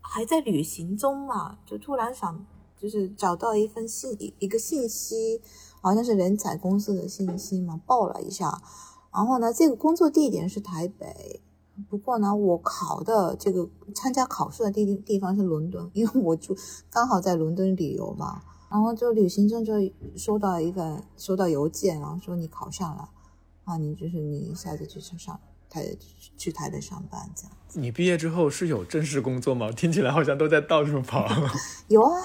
[0.00, 2.46] 还在旅行中嘛，就突然想。
[2.80, 5.42] 就是找到一份信一个信息，
[5.82, 8.50] 好像是人才公司的信息嘛，报了一下。
[9.12, 11.42] 然后呢，这个工作地点是台北，
[11.88, 16.56] 不过呢，我考的这个参加考试的地地方是伦敦，因为我住
[16.90, 18.42] 刚好在伦敦旅游嘛。
[18.70, 19.74] 然后就旅行证就
[20.16, 23.08] 收到一份收到邮件，然后说你考上了，
[23.64, 25.96] 啊，你就是你下次去上台
[26.36, 27.52] 去台北上班这样。
[27.74, 29.70] 你毕业之后是有正式工作吗？
[29.76, 31.26] 听起来好像都在到处跑。
[31.88, 32.20] 有啊。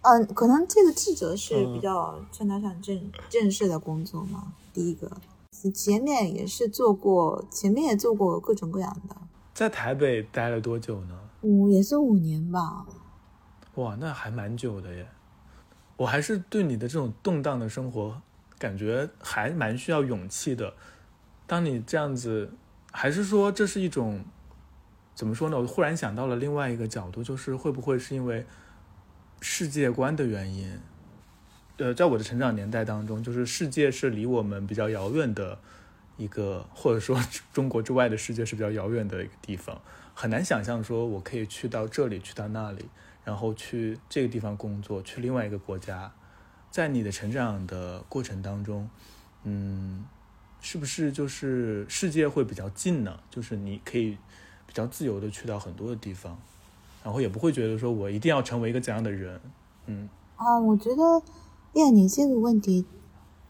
[0.00, 4.54] 嗯，可能这个记者是比较称得上正正式的工作嘛。
[4.72, 5.10] 第一个，
[5.70, 9.16] 前面也是做过，前面也做过各种各样的。
[9.54, 11.18] 在台北待了多久呢？
[11.42, 12.86] 五也是五年吧。
[13.76, 15.08] 哇，那还蛮久的耶。
[15.96, 18.20] 我还是对你的这种动荡的生活，
[18.58, 20.74] 感觉还蛮需要勇气的。
[21.46, 22.52] 当你这样子，
[22.90, 24.24] 还是说这是一种
[25.14, 25.58] 怎么说呢？
[25.58, 28.46] 我忽然想到了另外一个角度，就是会不会是因为？
[29.42, 30.80] 世界观的原因，
[31.78, 35.58] 呃，在我的成长年代当中，就是世界是离我们比较遥远的
[36.16, 37.20] 一个，或者说
[37.52, 39.80] 中国之外的世界是比较遥远的一个地方，
[40.14, 42.86] 很难想象说我可以去到这里，去到那里，
[43.24, 46.12] 然后去这个地方工作，去另外一个国家。
[46.70, 48.88] 在你的成长的过程当中，
[49.44, 50.04] 嗯，
[50.60, 53.20] 是不是就是世界会比较近呢？
[53.30, 54.18] 就是你可以
[54.66, 56.38] 比较自由的去到很多的地方。
[57.04, 59.40] 然后也不会觉得说我一定要成为一个怎样的人，
[59.86, 61.22] 嗯啊，我觉得，
[61.76, 62.86] 呀，你这个问题，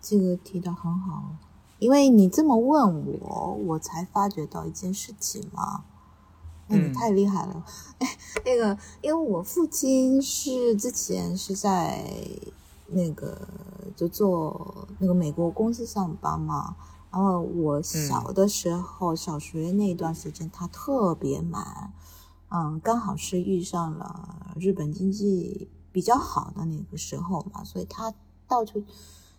[0.00, 1.36] 这个提的很好，
[1.78, 5.84] 因为你这么问我，我才发觉到一件事情嘛，
[6.66, 7.64] 那你太厉害了，
[7.98, 12.04] 哎，那个，因为我父亲是之前是在
[12.88, 13.46] 那个
[13.94, 16.74] 就做那个美国公司上班嘛，
[17.12, 21.92] 然后我小的时候小学那段时间他特别忙。
[22.48, 28.12] 嗯，刚好是遇上了日本经济比较好的那个时候嘛，所以他
[28.46, 28.84] 到处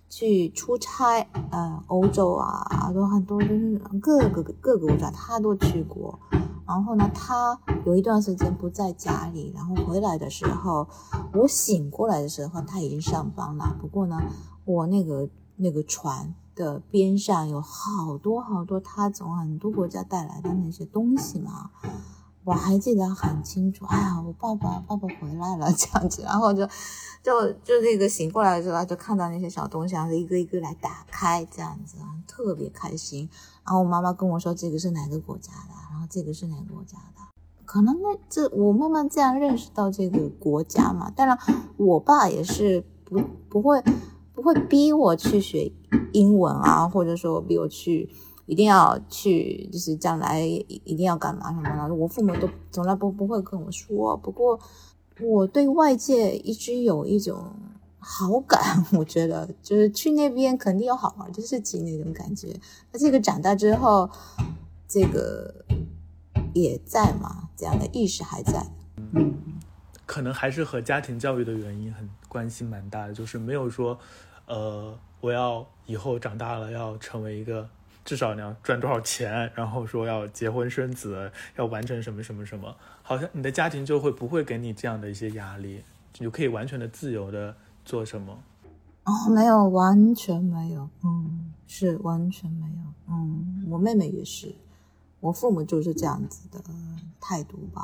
[0.09, 1.19] 去出差，
[1.51, 6.17] 呃，欧洲啊，都很多，就是各个各个国家他都去过。
[6.65, 10.87] 然后呢，他有一段时间不在家里，然后回来的时候，
[11.31, 13.77] 我醒过来的时候，他已经上班了。
[13.79, 14.19] 不过呢，
[14.65, 21.69] 我那个那个船的边上有好多好多他从很多国家带来的那些东西嘛。
[22.47, 26.65] 我还记得很清楚，哎呀，我爸爸爸爸回来了这样子，然后就
[27.21, 33.29] 就就那个醒过来之后，就看到那些小东西，然后一个一个来打开这样子，特别开心。
[33.65, 37.21] 然后我妈妈跟我说这个是哪个国家的，然后这个是哪个国家的，
[37.65, 41.11] 可能那这我慢慢这样认识到这个国家嘛。
[41.13, 41.37] 当然，
[41.75, 43.83] 我爸也是不不会
[44.33, 45.69] 不会逼我去学
[46.13, 48.09] 英文啊，或者说逼我去。
[48.47, 51.93] 一定要去，就是将来一定要干嘛什么的。
[51.93, 54.15] 我父母都从来不不会跟我说。
[54.15, 54.57] 不过
[55.19, 57.53] 我对外界一直有一种
[57.99, 62.57] 好感，我觉得就是去那边肯定有好玩的事情那种感觉。
[62.93, 64.09] 那这个长大之后，
[64.87, 65.53] 这个
[66.53, 68.65] 也在嘛，这样的意识还在。
[69.11, 69.59] 嗯，
[70.05, 73.99] 可能还是和家庭教育的原因很关系蛮大的，就是没有说，
[74.45, 77.67] 呃，我要以后长大了要成为一个。
[78.07, 85.83] 至少你要赚多少钱，然后说要结婚生子，要完成什么什么什么，好像你的家庭就会不会给你这样的一些压力，
[86.17, 88.39] 你就可以完全的自由的做什么？
[89.03, 94.55] 哦，没有，完全没有，嗯，是完全没有，嗯，我妹妹也是，
[95.19, 96.63] 我父母就是这样子的
[97.19, 97.81] 态度吧，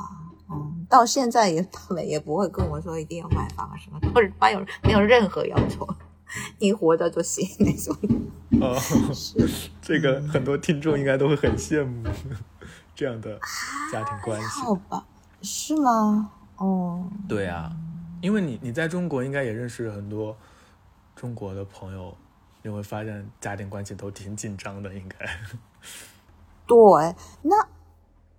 [0.50, 5.86] 嗯，到现在也他们也不会跟我说一定要买房什么，或者没有没有任何要求。
[6.58, 7.96] 你活着就行那种。
[8.60, 8.76] 哦，
[9.82, 12.08] 这个很多听众应该都会很羡慕
[12.94, 13.38] 这样的
[13.90, 14.60] 家庭关系。
[14.60, 15.06] 好吧，
[15.42, 16.30] 是吗？
[16.56, 17.74] 哦，对啊，
[18.22, 20.36] 因为你你在中国应该也认识很多
[21.16, 22.16] 中国的朋友，
[22.62, 25.18] 你会发现家庭关系都挺紧张的，应该。
[26.66, 26.76] 对，
[27.42, 27.66] 那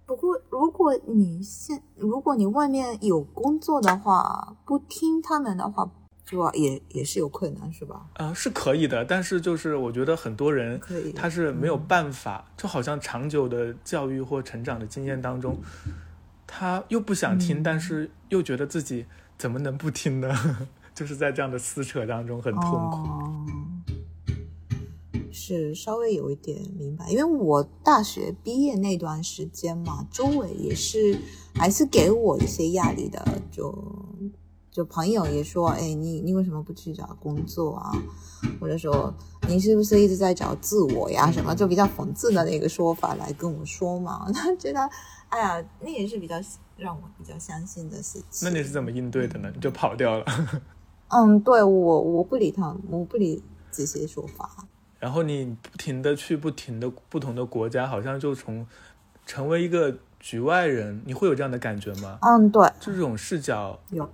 [0.05, 5.91] 不过如果你现如果你外面有工作的话，不听他们的话。
[6.27, 6.49] 是吧？
[6.53, 8.07] 也也是有困难，是吧？
[8.13, 10.81] 啊，是可以的，但是就是我觉得很多人
[11.15, 15.59] 他是没有办法，就好像长久的教育或成长的经验当中，
[16.47, 19.05] 他又不想听，但是又觉得自己
[19.37, 20.33] 怎么能不听呢？
[20.95, 23.09] 就是在这样的撕扯当中很痛苦。
[25.31, 31.19] 是稍微有一点明白，因为我大学毕业那段时间嘛，周围也是
[31.53, 34.04] 还是给我一些压力的，就。
[34.75, 37.93] 就朋友也说，哎，你你为什么不去找工作啊？
[38.59, 39.13] 或者说
[39.47, 41.31] 你是不是一直在找自我呀？
[41.31, 44.29] 什么就比较讽刺的那个说法来跟我说嘛？
[44.35, 44.89] 他觉得，
[45.29, 46.35] 哎呀，那也是比较
[46.75, 48.45] 让我比较相信的事情。
[48.45, 49.49] 那你是怎么应对的呢？
[49.55, 50.25] 你就跑掉了？
[51.07, 54.67] 嗯，对我我不理他，我不理这些说法。
[54.99, 58.67] 然后你不停的去不停的不同的国家，好像就从
[59.25, 62.17] 成为一个局外人，你会有这样的感觉吗？
[62.23, 64.09] 嗯，对，这种视角有。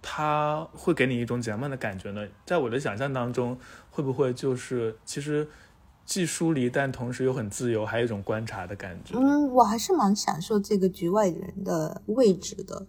[0.00, 2.26] 他会给你一种怎样的感觉呢？
[2.46, 3.58] 在我的想象当中，
[3.90, 5.48] 会不会就是其实
[6.04, 9.18] 既疏离，但同时又很自由，还有一种观察的感觉？
[9.18, 12.86] 嗯，我还是蛮享受这个局外人的位置的，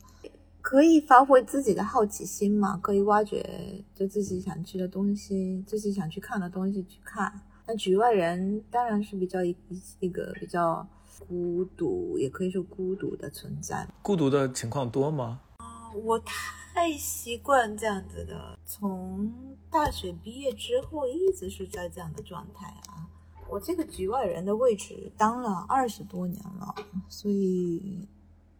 [0.62, 7.42] 可以发挥自己的好奇心嘛，可以挖掘就自己想去的东西，自己想去看的东西去看。
[7.68, 9.56] 那局外人当然是比较一
[10.00, 10.88] 一个比较
[11.28, 13.88] 孤独，也可以说孤独的存在。
[14.02, 15.42] 孤独的情况多吗？
[15.90, 16.60] 啊，我太。
[16.72, 23.10] 太习惯这样子的，从大学毕业之后一直是在这样的状态啊。
[23.50, 26.74] 我这个局外人的位置当了二十多年了，
[27.10, 28.08] 所以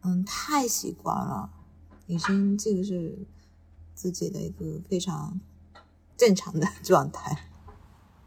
[0.02, 1.50] 嗯，太习惯了，
[2.08, 3.16] 已经这个是
[3.94, 5.40] 自己的一个非常
[6.16, 7.48] 正常的状态。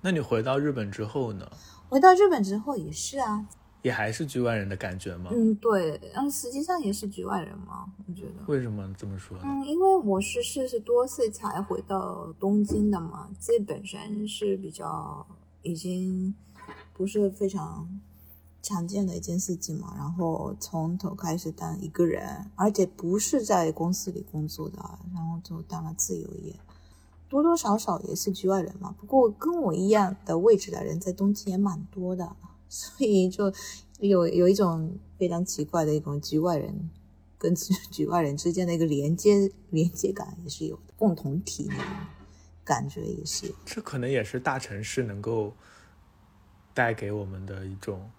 [0.01, 1.51] 那你回到日本之后呢？
[1.89, 3.47] 回到日本之后也是啊。
[3.83, 5.29] 也还是局外人的感觉吗？
[5.33, 8.33] 嗯，对，嗯，实际上也是局外人嘛，我觉得。
[8.47, 9.37] 为什么这么说？
[9.43, 15.27] 嗯，因为我是四十多岁才回到东京的嘛，这本身是比较
[15.63, 16.33] 已经
[16.93, 18.01] 不是非常
[18.61, 19.93] 常见的一件事情嘛。
[19.97, 24.77] 然后从头开始当一个人，而且不是在公司里工作的，
[25.13, 26.57] 然后就当了自由业，
[27.27, 28.95] 多多少少也是局外人嘛。
[28.97, 32.33] 不过跟我一样的位置的人在东京也蛮多的。
[32.73, 33.53] 所以就
[33.99, 36.89] 有有一种非常奇怪的一种局外人
[37.37, 41.69] 跟局外人之间的一个连接连接感也是有的，共同体
[42.63, 43.53] 感觉也是有。
[43.63, 45.53] 这可能也是大城市能够
[46.73, 48.09] 带给我们的一种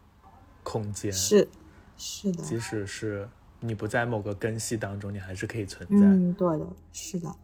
[0.62, 1.12] 空间。
[1.12, 1.48] 是
[1.96, 3.28] 是的，即使是
[3.59, 5.96] 你不在某个根系当中，你还是可以存在。
[6.07, 7.34] 嗯，对的，是的。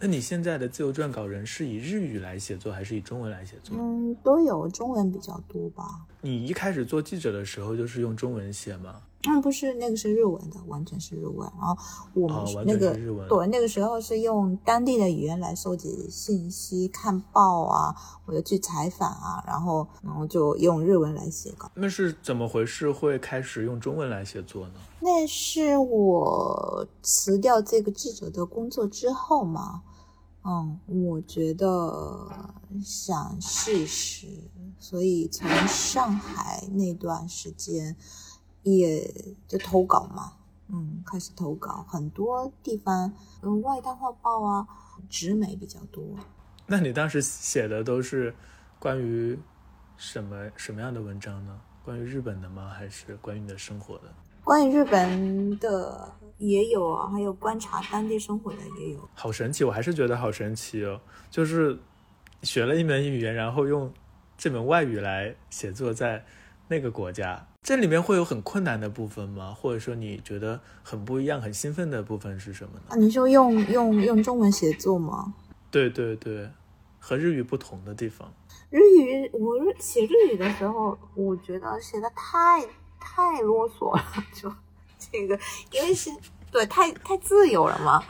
[0.00, 3.76] 那你现在的自由撰稿人是以日语来写作，还是以中文来写作？
[3.78, 6.06] 嗯，都有，中文比较多吧。
[6.20, 9.02] 你一开始做记者的时候就是用中文写吗？
[9.26, 11.50] 嗯，不是，那个是日文的，完全是日文。
[11.58, 11.76] 然后
[12.14, 12.94] 我们哦那个、
[13.28, 17.92] 对那个时候是用当地的语言来收集信息、看报啊，
[18.26, 21.68] 我就去采访啊，然后然后就用日文来写稿。
[21.74, 22.88] 那是怎么回事？
[22.92, 24.74] 会开始用中文来写作呢？
[25.00, 29.82] 那是我辞掉这个记者的工作之后嘛，
[30.44, 34.26] 嗯，我觉得想试试，
[34.78, 37.94] 所以从上海那段时间
[38.62, 39.12] 也
[39.46, 40.32] 就投稿嘛，
[40.68, 43.12] 嗯，开始投稿，很多地方，
[43.42, 44.66] 嗯，外滩画报啊，
[45.10, 46.02] 直美比较多。
[46.66, 48.34] 那你当时写的都是
[48.78, 49.38] 关于
[49.96, 51.60] 什么什么样的文章呢？
[51.84, 52.68] 关于日本的吗？
[52.68, 54.14] 还是关于你的生活的？
[54.44, 59.08] 关于日本的也有啊，还有观察当地生活的也有。
[59.14, 61.00] 好神奇，我还是觉得好神奇哦！
[61.30, 61.78] 就是
[62.42, 63.92] 学了一门语言，然后用
[64.36, 66.24] 这门外语来写作，在
[66.68, 69.52] 那个国家，这里面会有很困难的部分吗？
[69.52, 72.82] 或者说你觉得很不一样、很兴奋的部分是什么呢？
[72.88, 75.34] 啊，你说用用用中文写作吗？
[75.70, 76.48] 对对对，
[76.98, 78.32] 和日语不同的地方。
[78.70, 82.64] 日语，我日写日语的时候，我觉得写的太
[83.14, 84.04] 太啰嗦了，
[84.34, 84.52] 就
[84.98, 85.38] 这个，
[85.72, 86.10] 因为是
[86.50, 88.02] 对太太自由了嘛，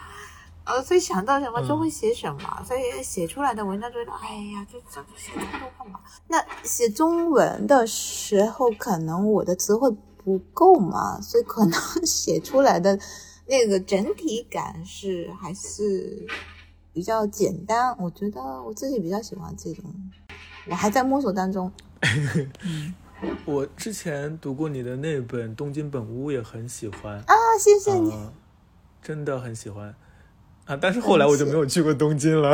[0.64, 6.00] 呃，所以想到什么就会写什么，所以写出来的文章就觉得，哎呀，这这这写这么多干嘛？
[6.28, 9.90] 那写中文的时候，可能我的词汇
[10.22, 12.98] 不够嘛，所以可能写出来的
[13.46, 16.26] 那个整体感是还是
[16.92, 17.96] 比较简单。
[17.98, 19.84] 我觉得我自己比较喜欢这种。
[20.70, 21.72] 我还在摸索当中。
[22.62, 22.92] 嗯
[23.44, 28.12] 我之前读过你的那本《东京本屋》，也很喜欢啊，谢谢你。
[28.12, 28.32] 嗯
[29.00, 29.94] 真的很喜欢
[30.66, 30.76] 啊！
[30.76, 32.52] 但是后来我就没有去过东京了。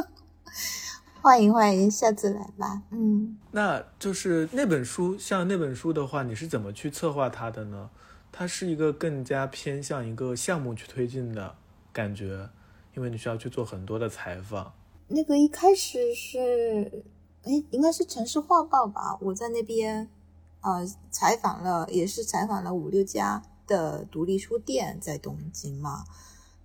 [1.20, 2.82] 欢迎欢迎，下次来吧。
[2.90, 7.90] 嗯，那就是那本书，像那本书的话，你是怎么去策划它的呢？
[8.32, 11.54] 它是一个更加偏向一个项目去推进的
[11.92, 12.48] 感觉，
[12.96, 14.72] 因为你需要去做很多的采访。
[15.08, 17.04] 那个一开始是，
[17.44, 19.18] 哎，应该是城市画报吧？
[19.20, 20.08] 我在那边，
[20.62, 26.04] 呃，采访了，也是采访了五六家的独立书店在东京嘛。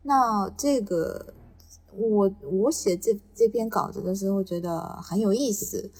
[0.04, 1.34] 那这个，
[1.92, 5.92] 我我写这这篇稿子的时候，觉得很有意思，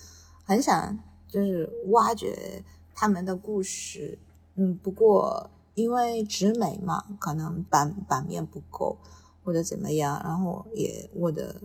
[0.46, 2.64] 很想就是挖掘
[2.96, 4.18] 他们的故事。
[4.56, 8.98] 嗯，不过因为纸美嘛，可能版版面不够
[9.44, 11.62] 或者怎么样，然后也我的。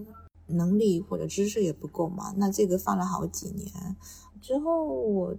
[0.46, 3.96] 能力或者知识也不够嘛，那这个放了好几年
[4.42, 5.34] 之后，我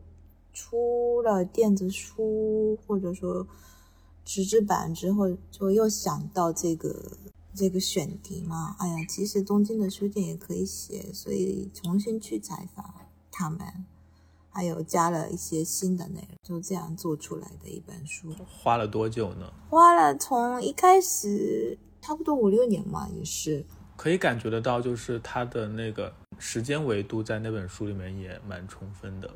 [0.51, 3.45] 出了电子书或者说
[4.23, 7.11] 纸质版之后，就又想到这个
[7.53, 8.75] 这个选题嘛。
[8.79, 12.93] 哎呀，其实东京的书店也可以写，所以重新去采访
[13.31, 13.59] 他们，
[14.49, 18.33] 还有加了一些新的内容，就这样做出来的一本书。
[18.47, 19.53] 花了多久呢？
[19.69, 23.65] 花了从一开始差不多五六年嘛，也是。
[23.97, 29.29] 可以感觉得到，就是它的那个时间维度在那本书里面也蛮充分的，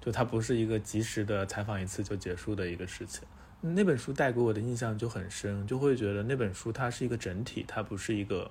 [0.00, 3.22] 就它不是一个及时的采访一次就结束的一个事情。
[3.60, 8.50] 那本书带给我的印象就很深，就会觉得那本书它是一个整体，它不是一个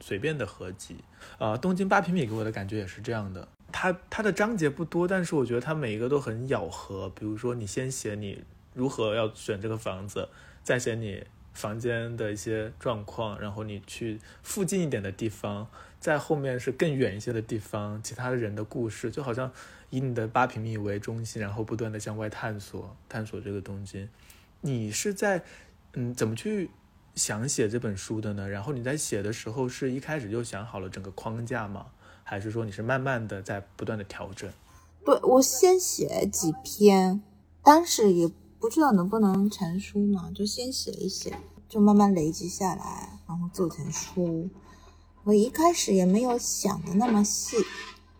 [0.00, 0.96] 随便的合集。
[1.38, 7.10] 呃，东京八平米给我的感觉也是这样的，它它的章节不多，但是我觉得它每一个都很咬合。
[7.10, 8.42] 比如说，你先写你
[8.74, 10.28] 如何要选这个房子，
[10.62, 11.22] 再写你。
[11.58, 15.66] 房间的一些状况，然后你去附近一点的地方，
[15.98, 19.50] 在后面是更远一些的地方，其他的人的故事，就好像
[19.90, 24.08] 以你的八平米为中心，然后不断的向外探索，探索这个东京。
[24.60, 25.42] 你是在
[25.94, 26.70] 嗯怎么去
[27.16, 28.48] 想写这本书的呢？
[28.48, 31.86] 然后你在写的时候是一开始就想好了整个框架吗？
[32.22, 34.48] 还是说你是慢慢的在不断的调整？
[35.04, 37.20] 对我先写几篇，
[37.64, 38.30] 当时也。
[38.60, 41.38] 不知道能不能成书嘛，就先写一写，
[41.68, 44.48] 就慢慢累积下来，然后做成书。
[45.24, 47.56] 我一开始也没有想的那么细，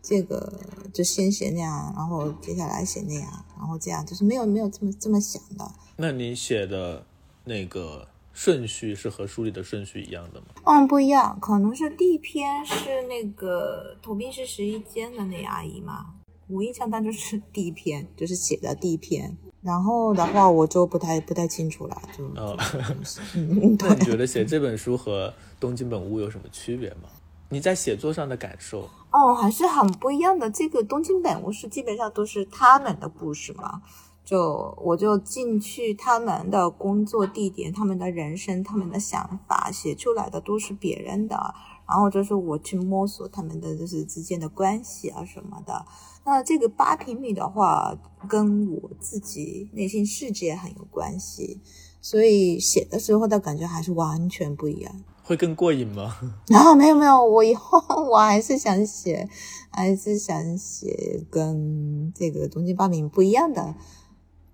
[0.00, 0.52] 这个
[0.92, 5.70] 就先写那样，然后接下来写那样，然后这样，就是没有没有这么这么想的。
[5.96, 7.04] 那你写的
[7.44, 10.46] 那个顺序是和书里的顺序一样的吗？
[10.64, 16.14] 嗯，不一样，可能是第一篇是那个投币是十一间的那阿姨嘛，
[16.46, 19.36] 我印象当中是第一篇，就是写的第一篇。
[19.60, 22.24] 然后的话，我就不太不太清楚了，就。
[22.40, 22.56] 哦，
[23.34, 25.28] 嗯，那你觉得写这本书和
[25.58, 27.08] 《东京本屋》有什么区别吗？
[27.50, 28.88] 你在写作上的感受？
[29.10, 30.50] 哦，还是很不一样的。
[30.50, 33.82] 这个《东京本屋》是基本上都是他们的故事嘛，
[34.24, 41.54] 就我就进去他们的工作地点、他们的人生、他们的想法，写出来的都是别人的，
[41.88, 45.84] 然后就是我去摸索他们的就是之间的关系啊什么的。
[46.28, 47.96] 那这个八平米的话，
[48.28, 51.60] 跟我自己内心世界很有关系，
[52.02, 54.92] 所以写的时候的感觉还是完全不一样。
[55.22, 56.14] 会更过瘾吗？
[56.54, 59.26] 啊，没有没有，我以后我还是想写，
[59.70, 63.74] 还是想写跟这个东京八平米不一样的。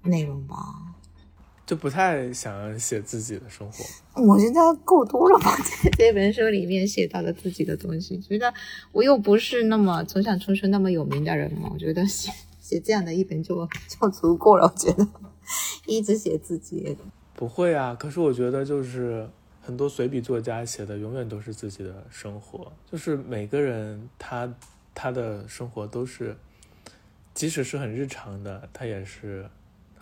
[0.06, 0.56] 内容吧，
[1.66, 4.22] 就不太想写自己的生活。
[4.22, 8.18] 我觉得够多了吧，在这本书里面写到了自己的东西。
[8.18, 8.52] 觉得
[8.92, 14.64] 我又不是那么从小出生那么有名的人嘛，我觉得写写这样的一本就就足够了。
[14.64, 15.08] 我觉得
[15.86, 16.96] 一直写自己
[17.34, 19.28] 不会啊，可是我觉得就是
[19.62, 24.54] 很多随笔作家写的永远都是自己的生活，就是每个人他
[24.94, 26.36] 他的生活都是，
[27.32, 29.46] 即使是很日常的，他也是。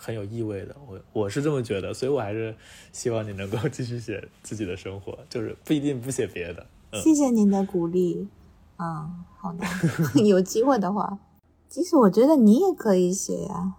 [0.04, 2.52] 很有意味的，我我是这么觉得，所以我还是
[2.92, 6.66] 希望你能够继续写自己的生活，就是不一定不写别的。
[7.00, 8.26] 谢谢您的鼓励，
[8.78, 9.64] 嗯，好的，
[10.24, 11.18] 有机会的话，
[11.68, 13.74] 其实我觉得你也可以写呀，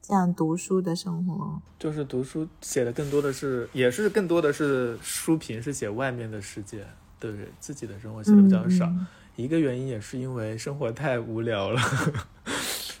[0.00, 6.86] 这样读书的生活，就是读书写的更多的是，也是更多的是书评，是写外面的世界，
[7.20, 7.46] 对不对？
[7.60, 8.90] 自己的生活写的比较少，
[9.36, 11.80] 一个原因也是因为生活太无聊了。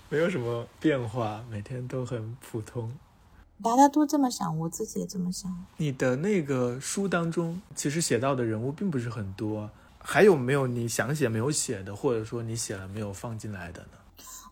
[0.08, 2.92] 没有什么变化，每天都很普通。
[3.62, 5.52] 大家都这么想，我自己也这么想。
[5.78, 13.88] 你的那个书当中，其实写到的人物并不是很多，还有没有你想写没有写的，或者说你写了没有放进来的呢？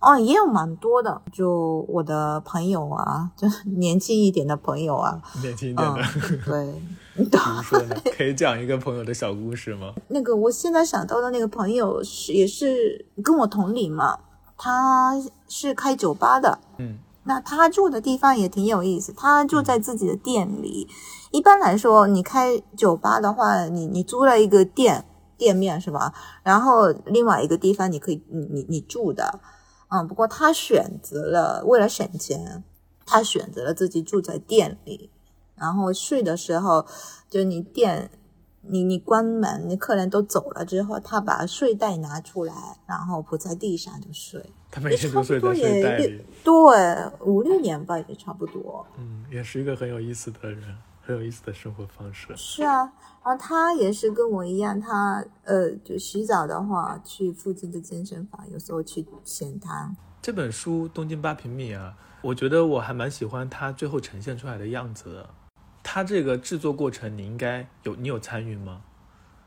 [0.01, 3.47] 哦，也有蛮多的，就我的朋友啊，就
[3.79, 6.03] 年轻一点的朋友啊，年轻一点的，
[6.45, 6.75] 对。
[7.15, 7.95] 比如说呢？
[8.17, 9.95] 可以讲一个朋友的小故事吗？
[10.09, 14.19] 那个我现在想到的那个朋友是，也是跟我同龄嘛。
[14.57, 20.89] 他是开酒吧的，嗯，那他住的地方也挺有意思，他住在自己的店里。
[21.31, 25.05] 一般来说，你开酒吧的话，你你租了一个店
[25.37, 26.15] 店面是吧？
[26.43, 29.41] 然后另外一个地方你可以你你你住的，
[29.89, 32.63] 嗯，不过他选择了为了省钱，
[33.05, 35.11] 他选择了自己住在店里，
[35.57, 36.87] 然后睡的时候
[37.29, 38.11] 就你店。
[38.67, 42.55] 你你关门，你客人都走了之后，他把睡袋拿出来，
[42.87, 44.45] 然后铺在地上就睡。
[44.71, 46.21] 他每天都睡在睡袋里。
[46.43, 48.87] 对，五六年吧，也差不多。
[48.99, 52.35] 嗯，也是一个很有意思的人，很有意思的生活方式。
[52.37, 52.93] 是啊，
[53.23, 59.97] 然后他也是跟我一样，他呃，就洗澡的话，去附近的健身房，有时候去浅滩。
[60.21, 65.31] 这本书《东京八平米》啊，我觉得我还蛮喜欢他最后呈现出来的样子的。
[65.85, 68.83] 它这个制作过程，你应该有你有参与吗？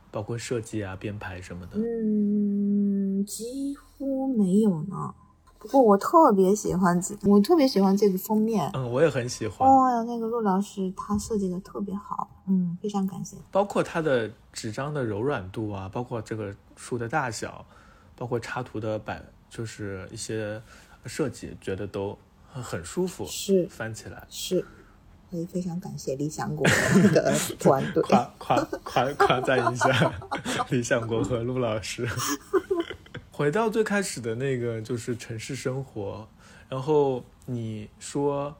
[0.09, 1.77] 包括设计啊、编排什么的。
[1.77, 5.13] 嗯，几乎没有呢。
[5.59, 8.71] 不过我特别喜欢，我特别喜欢这个封面。
[8.73, 9.67] 嗯，我也很喜欢。
[9.67, 13.35] 哦，那个陆老师他设计的特别好，嗯，非常感谢。
[13.51, 17.65] 包括它的纸张的柔软度啊，包括这个书的大小，
[18.15, 20.61] 包括插图的摆，就是一些
[21.05, 22.17] 设计，觉得都
[22.49, 23.25] 很舒服。
[23.25, 24.63] 是，翻起来是。
[25.31, 26.65] 也非常感谢李想国
[27.11, 30.13] 的 团队，夸夸夸夸赞一下
[30.69, 32.07] 李想国和陆老师。
[33.31, 36.27] 回到最开始的那个，就是城市生活。
[36.69, 38.55] 然后你说，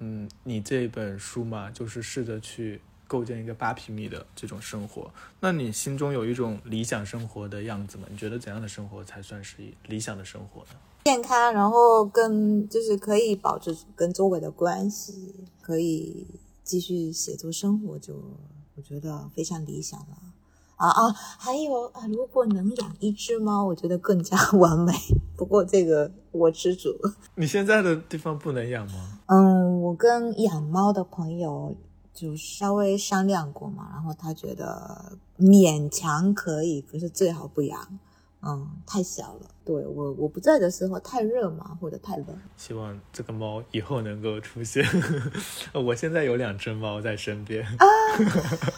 [0.00, 5.10] 嗯，你这本书嘛，就是试着去构建一个八平米的这种生活。
[5.40, 8.06] 那你心中有一种理想生活的样子吗？
[8.08, 9.56] 你觉得怎样的生活才算是
[9.88, 10.78] 理想的生活呢？
[11.06, 16.26] 健康，然后跟就是可以保持跟周围的关系，可以
[16.62, 18.14] 继续写作生活，就
[18.76, 20.16] 我觉得非常理想了。
[20.76, 24.92] 啊啊，还有啊，如果能养一只猫，我觉得更加完美。
[25.36, 26.94] 不过这个我知足。
[27.34, 29.18] 你现在的地方不能养吗？
[29.26, 31.74] 嗯，我跟养猫的朋友
[32.18, 37.98] 就稍微商量过嘛，然后他觉得勉强可以，可是最好不养。
[38.40, 39.40] 嗯，太小了。
[39.64, 42.26] 对我，我不在的时候太热嘛，或者太冷。
[42.56, 44.84] 希望这个猫以后能够出现。
[45.74, 47.64] 我现在有两只猫在身边。
[47.64, 47.86] 啊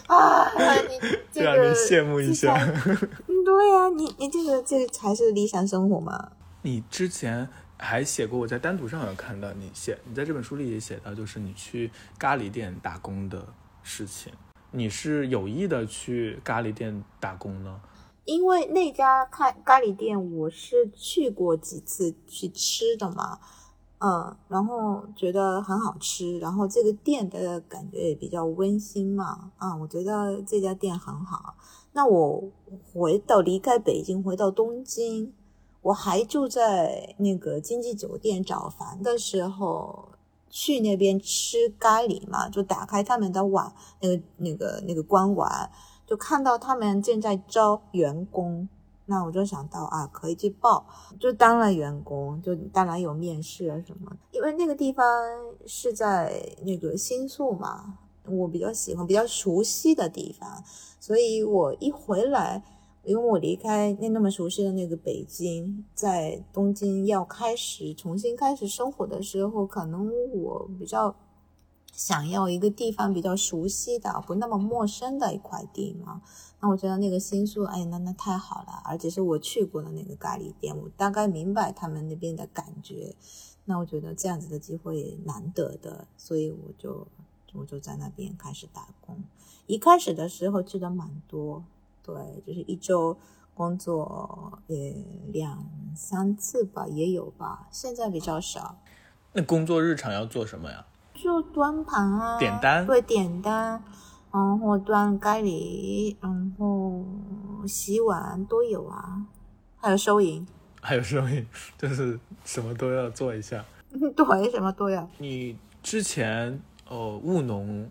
[0.08, 0.50] 啊！
[0.88, 0.98] 你
[1.32, 2.54] 这个让你羡慕一下。
[2.64, 6.32] 对呀，你你这个这个才是理想生活嘛。
[6.62, 7.48] 你之前
[7.80, 13.44] 还写过，我在单独上有看到你写，你在这本书里也写到，就是你去咖喱店打工的
[13.82, 14.32] 事情。
[14.70, 17.80] 你是有意的去咖喱店打工呢？
[18.24, 23.40] 因为那家咖咖喱店，我是去过几次去吃的嘛，
[23.98, 31.56] 嗯，然后觉得很好吃，然后这个店的感觉也比较温馨嘛，啊，我觉得这家店很好。
[31.92, 32.52] 那我
[32.92, 35.32] 回到离开北京，回到东京，
[35.82, 40.08] 我还住在那个经济酒店找房的时候，
[40.48, 45.70] 去那边吃咖喱嘛，就打开他们的网，那个那个那个官网，
[46.06, 48.68] 就看到他们正在招员工。
[49.06, 50.86] 那我就想到啊，可以去报，
[51.18, 54.16] 就当了员工，就当然有面试啊什么。
[54.30, 55.04] 因为那个地方
[55.66, 60.62] 是在那个新宿嘛，我比较喜欢、比较熟悉的地方，
[61.00, 62.62] 所以我一回来，
[63.10, 71.14] 因为我离开那那么熟悉的那个北京，在东京要开始重新开始生活的时候，可能我比较。
[71.92, 76.22] 想要一个地方比较熟悉的，不那么陌生的一块地嘛？
[76.60, 83.14] 那我觉得那个新宿，哎，那那太好了，而且是我去过的那个咖喱店，我大概明白他们那边的感觉。
[83.64, 87.06] 那我觉得这样子的机会难得的，所以我就
[87.52, 89.22] 我就在那边开始打工。
[89.66, 91.64] 一开始的时候去的蛮多，
[92.02, 92.14] 对，
[92.46, 93.16] 就是一周
[93.54, 94.74] 工作呃
[95.32, 97.68] 两三次吧，也有吧。
[97.70, 98.78] 现在比较少。
[99.32, 100.84] 那工作日常要做什么呀？
[101.14, 103.82] 就端盘啊，点单，对，点单，
[104.32, 107.04] 然后端咖喱，然后
[107.66, 109.26] 洗碗都有啊，
[109.76, 110.46] 还有收银，
[110.80, 111.46] 还有收银，
[111.76, 113.62] 就是什么都要做一下。
[113.90, 115.06] 对，什么都要。
[115.18, 117.90] 你之前呃务农，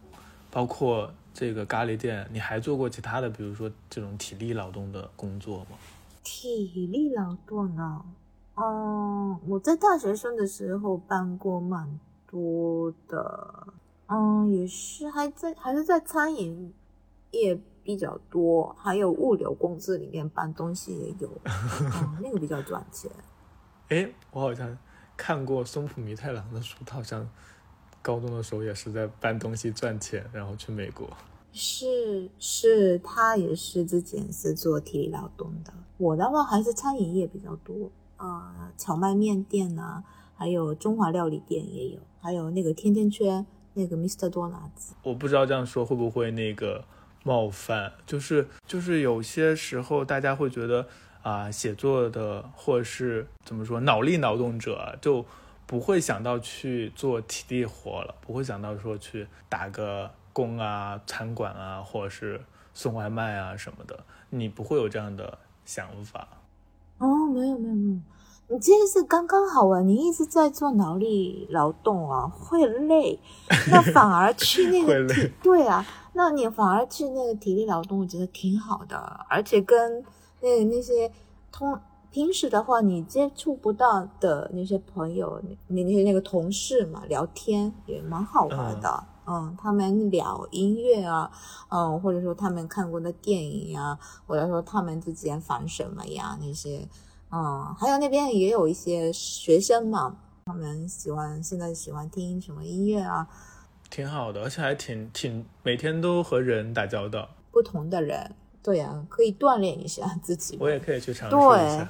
[0.49, 5.77] 包括这个咖喱店，你还做过其他的，比如说这种体力劳动的工作吗？
[6.23, 8.05] 体力劳动啊，
[8.55, 11.99] 嗯，我在大学生的时候办过蛮。
[12.31, 13.73] 多的，
[14.05, 16.71] 嗯，也是还在还是在餐饮
[17.31, 23.09] 业比较多，还有物流公司里面搬东西也有，嗯， 那个比较赚钱。
[23.87, 24.77] 哎，我好像
[25.17, 27.27] 看过松浦弥太郎的书，他好像
[28.01, 31.07] 高中的时候也是在搬东西赚钱，然后去美国。
[31.51, 35.73] 是是，他也是之前是做体力劳动的。
[35.97, 40.03] 我的话还是餐饮业比较多，啊，荞麦面店啊。
[40.35, 44.29] 还有中华料理店也有，还有那个甜甜圈，那个 Mr.
[44.29, 44.91] Donuts。
[45.03, 46.85] 我不知道这样说会不会那个
[47.23, 50.87] 冒犯，就是就是有些时候大家会觉得
[51.23, 55.25] 啊，写作的或者是怎么说脑力劳动者就
[55.69, 62.41] 不会想到去做体力活了，不会想到说去打个工啊、餐馆啊，或者是
[62.73, 64.03] 送外卖啊什么的。
[64.31, 66.27] 你不会有这样的想法？
[66.97, 67.99] 哦，没有没有没有。
[68.47, 69.79] 你这是刚刚好啊！
[69.81, 73.19] 你一直在做脑力劳动啊，会累，
[73.71, 78.97] 那反而去那个 体对啊，那你反而去那个体力劳动，我觉得挺好的，
[79.29, 80.03] 而且跟
[80.41, 81.11] 那那些
[81.51, 81.79] 通
[82.11, 89.03] 平时的话你接触不到的那些朋友，你那些那个同事嘛，聊天也蛮好玩的。
[89.31, 91.31] 嗯，他们聊音乐啊，
[91.69, 96.87] 嗯，或者说他们看过的电影呀，或者说他们之间烦什么呀那些。
[97.31, 103.27] 嗯，还有那边也有一些学生嘛，他们喜欢现在喜欢听什么音乐啊？
[103.91, 110.57] 挺好的，而且还挺挺每天都和人打交道，不同的人，对呀，可以锻炼一下自己。
[110.59, 111.89] 我也可以去尝试一下。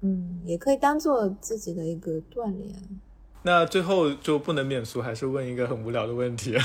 [0.00, 2.74] 嗯，也可以当做自己的一个锻炼。
[3.42, 6.56] 那最后就不能免俗，还是问一个很无聊的问题：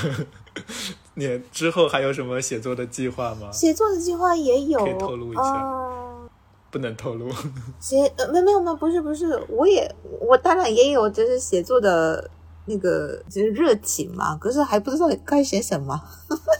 [1.14, 3.52] 你之后还有什么写作的计划吗？
[3.52, 5.78] 写作的计划也有，可以透露一下。
[6.70, 7.30] 不能透露。
[7.78, 12.28] 写呃没没有没有不是不是，我也我当然也有就是写作的
[12.66, 16.00] 那个就是热情嘛，可是还不知道该写什么。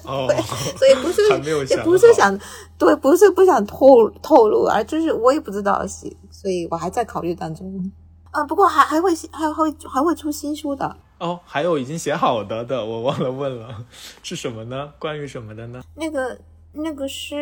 [0.05, 0.27] 哦，
[0.77, 1.23] 所以不是
[1.69, 2.39] 也不是想
[2.79, 7.93] 对，不是不想透透露，而就是我也不知道写，所以我还在考虑当中。
[8.31, 10.97] 啊，不过还还会还会还会出新书的。
[11.19, 13.85] 哦，还有已经写好的的，我忘了问了，
[14.23, 14.93] 是什么呢？
[14.99, 15.83] 关于什么的呢？
[15.95, 16.39] 那个。
[16.75, 17.37] 那个是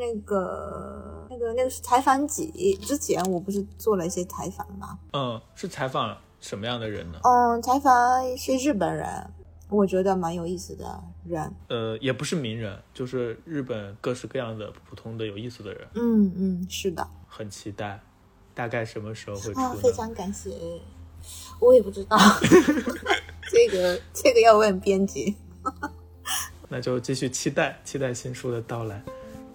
[0.00, 4.98] 那个那个那个是采访几之前我不是做了一些采访吗？
[5.12, 6.08] 嗯，是采访
[6.44, 7.18] 什么样的人呢？
[7.24, 9.08] 嗯，采访是日本人，
[9.70, 11.50] 我觉得蛮有意思的人。
[11.68, 15.88] 呃，也不是名人，就是日本各式各样的普通的有意思的人。
[15.94, 17.08] 嗯嗯，是的。
[17.26, 17.98] 很期待，
[18.52, 19.58] 大概什么时候会出？
[19.58, 20.50] 啊，非常感谢。
[21.58, 22.18] 我也不知道，
[23.50, 25.34] 这个这个要问编辑。
[26.68, 29.02] 那就继续期待，期待新书的到来。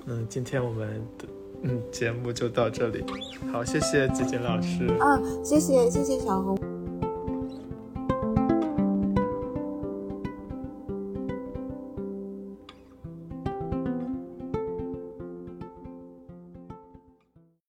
[0.07, 1.27] 嗯，今天我们的
[1.61, 3.05] 嗯节目就到这里。
[3.53, 4.87] 好，谢谢吉吉老师。
[4.99, 6.78] 啊，谢谢谢谢小红。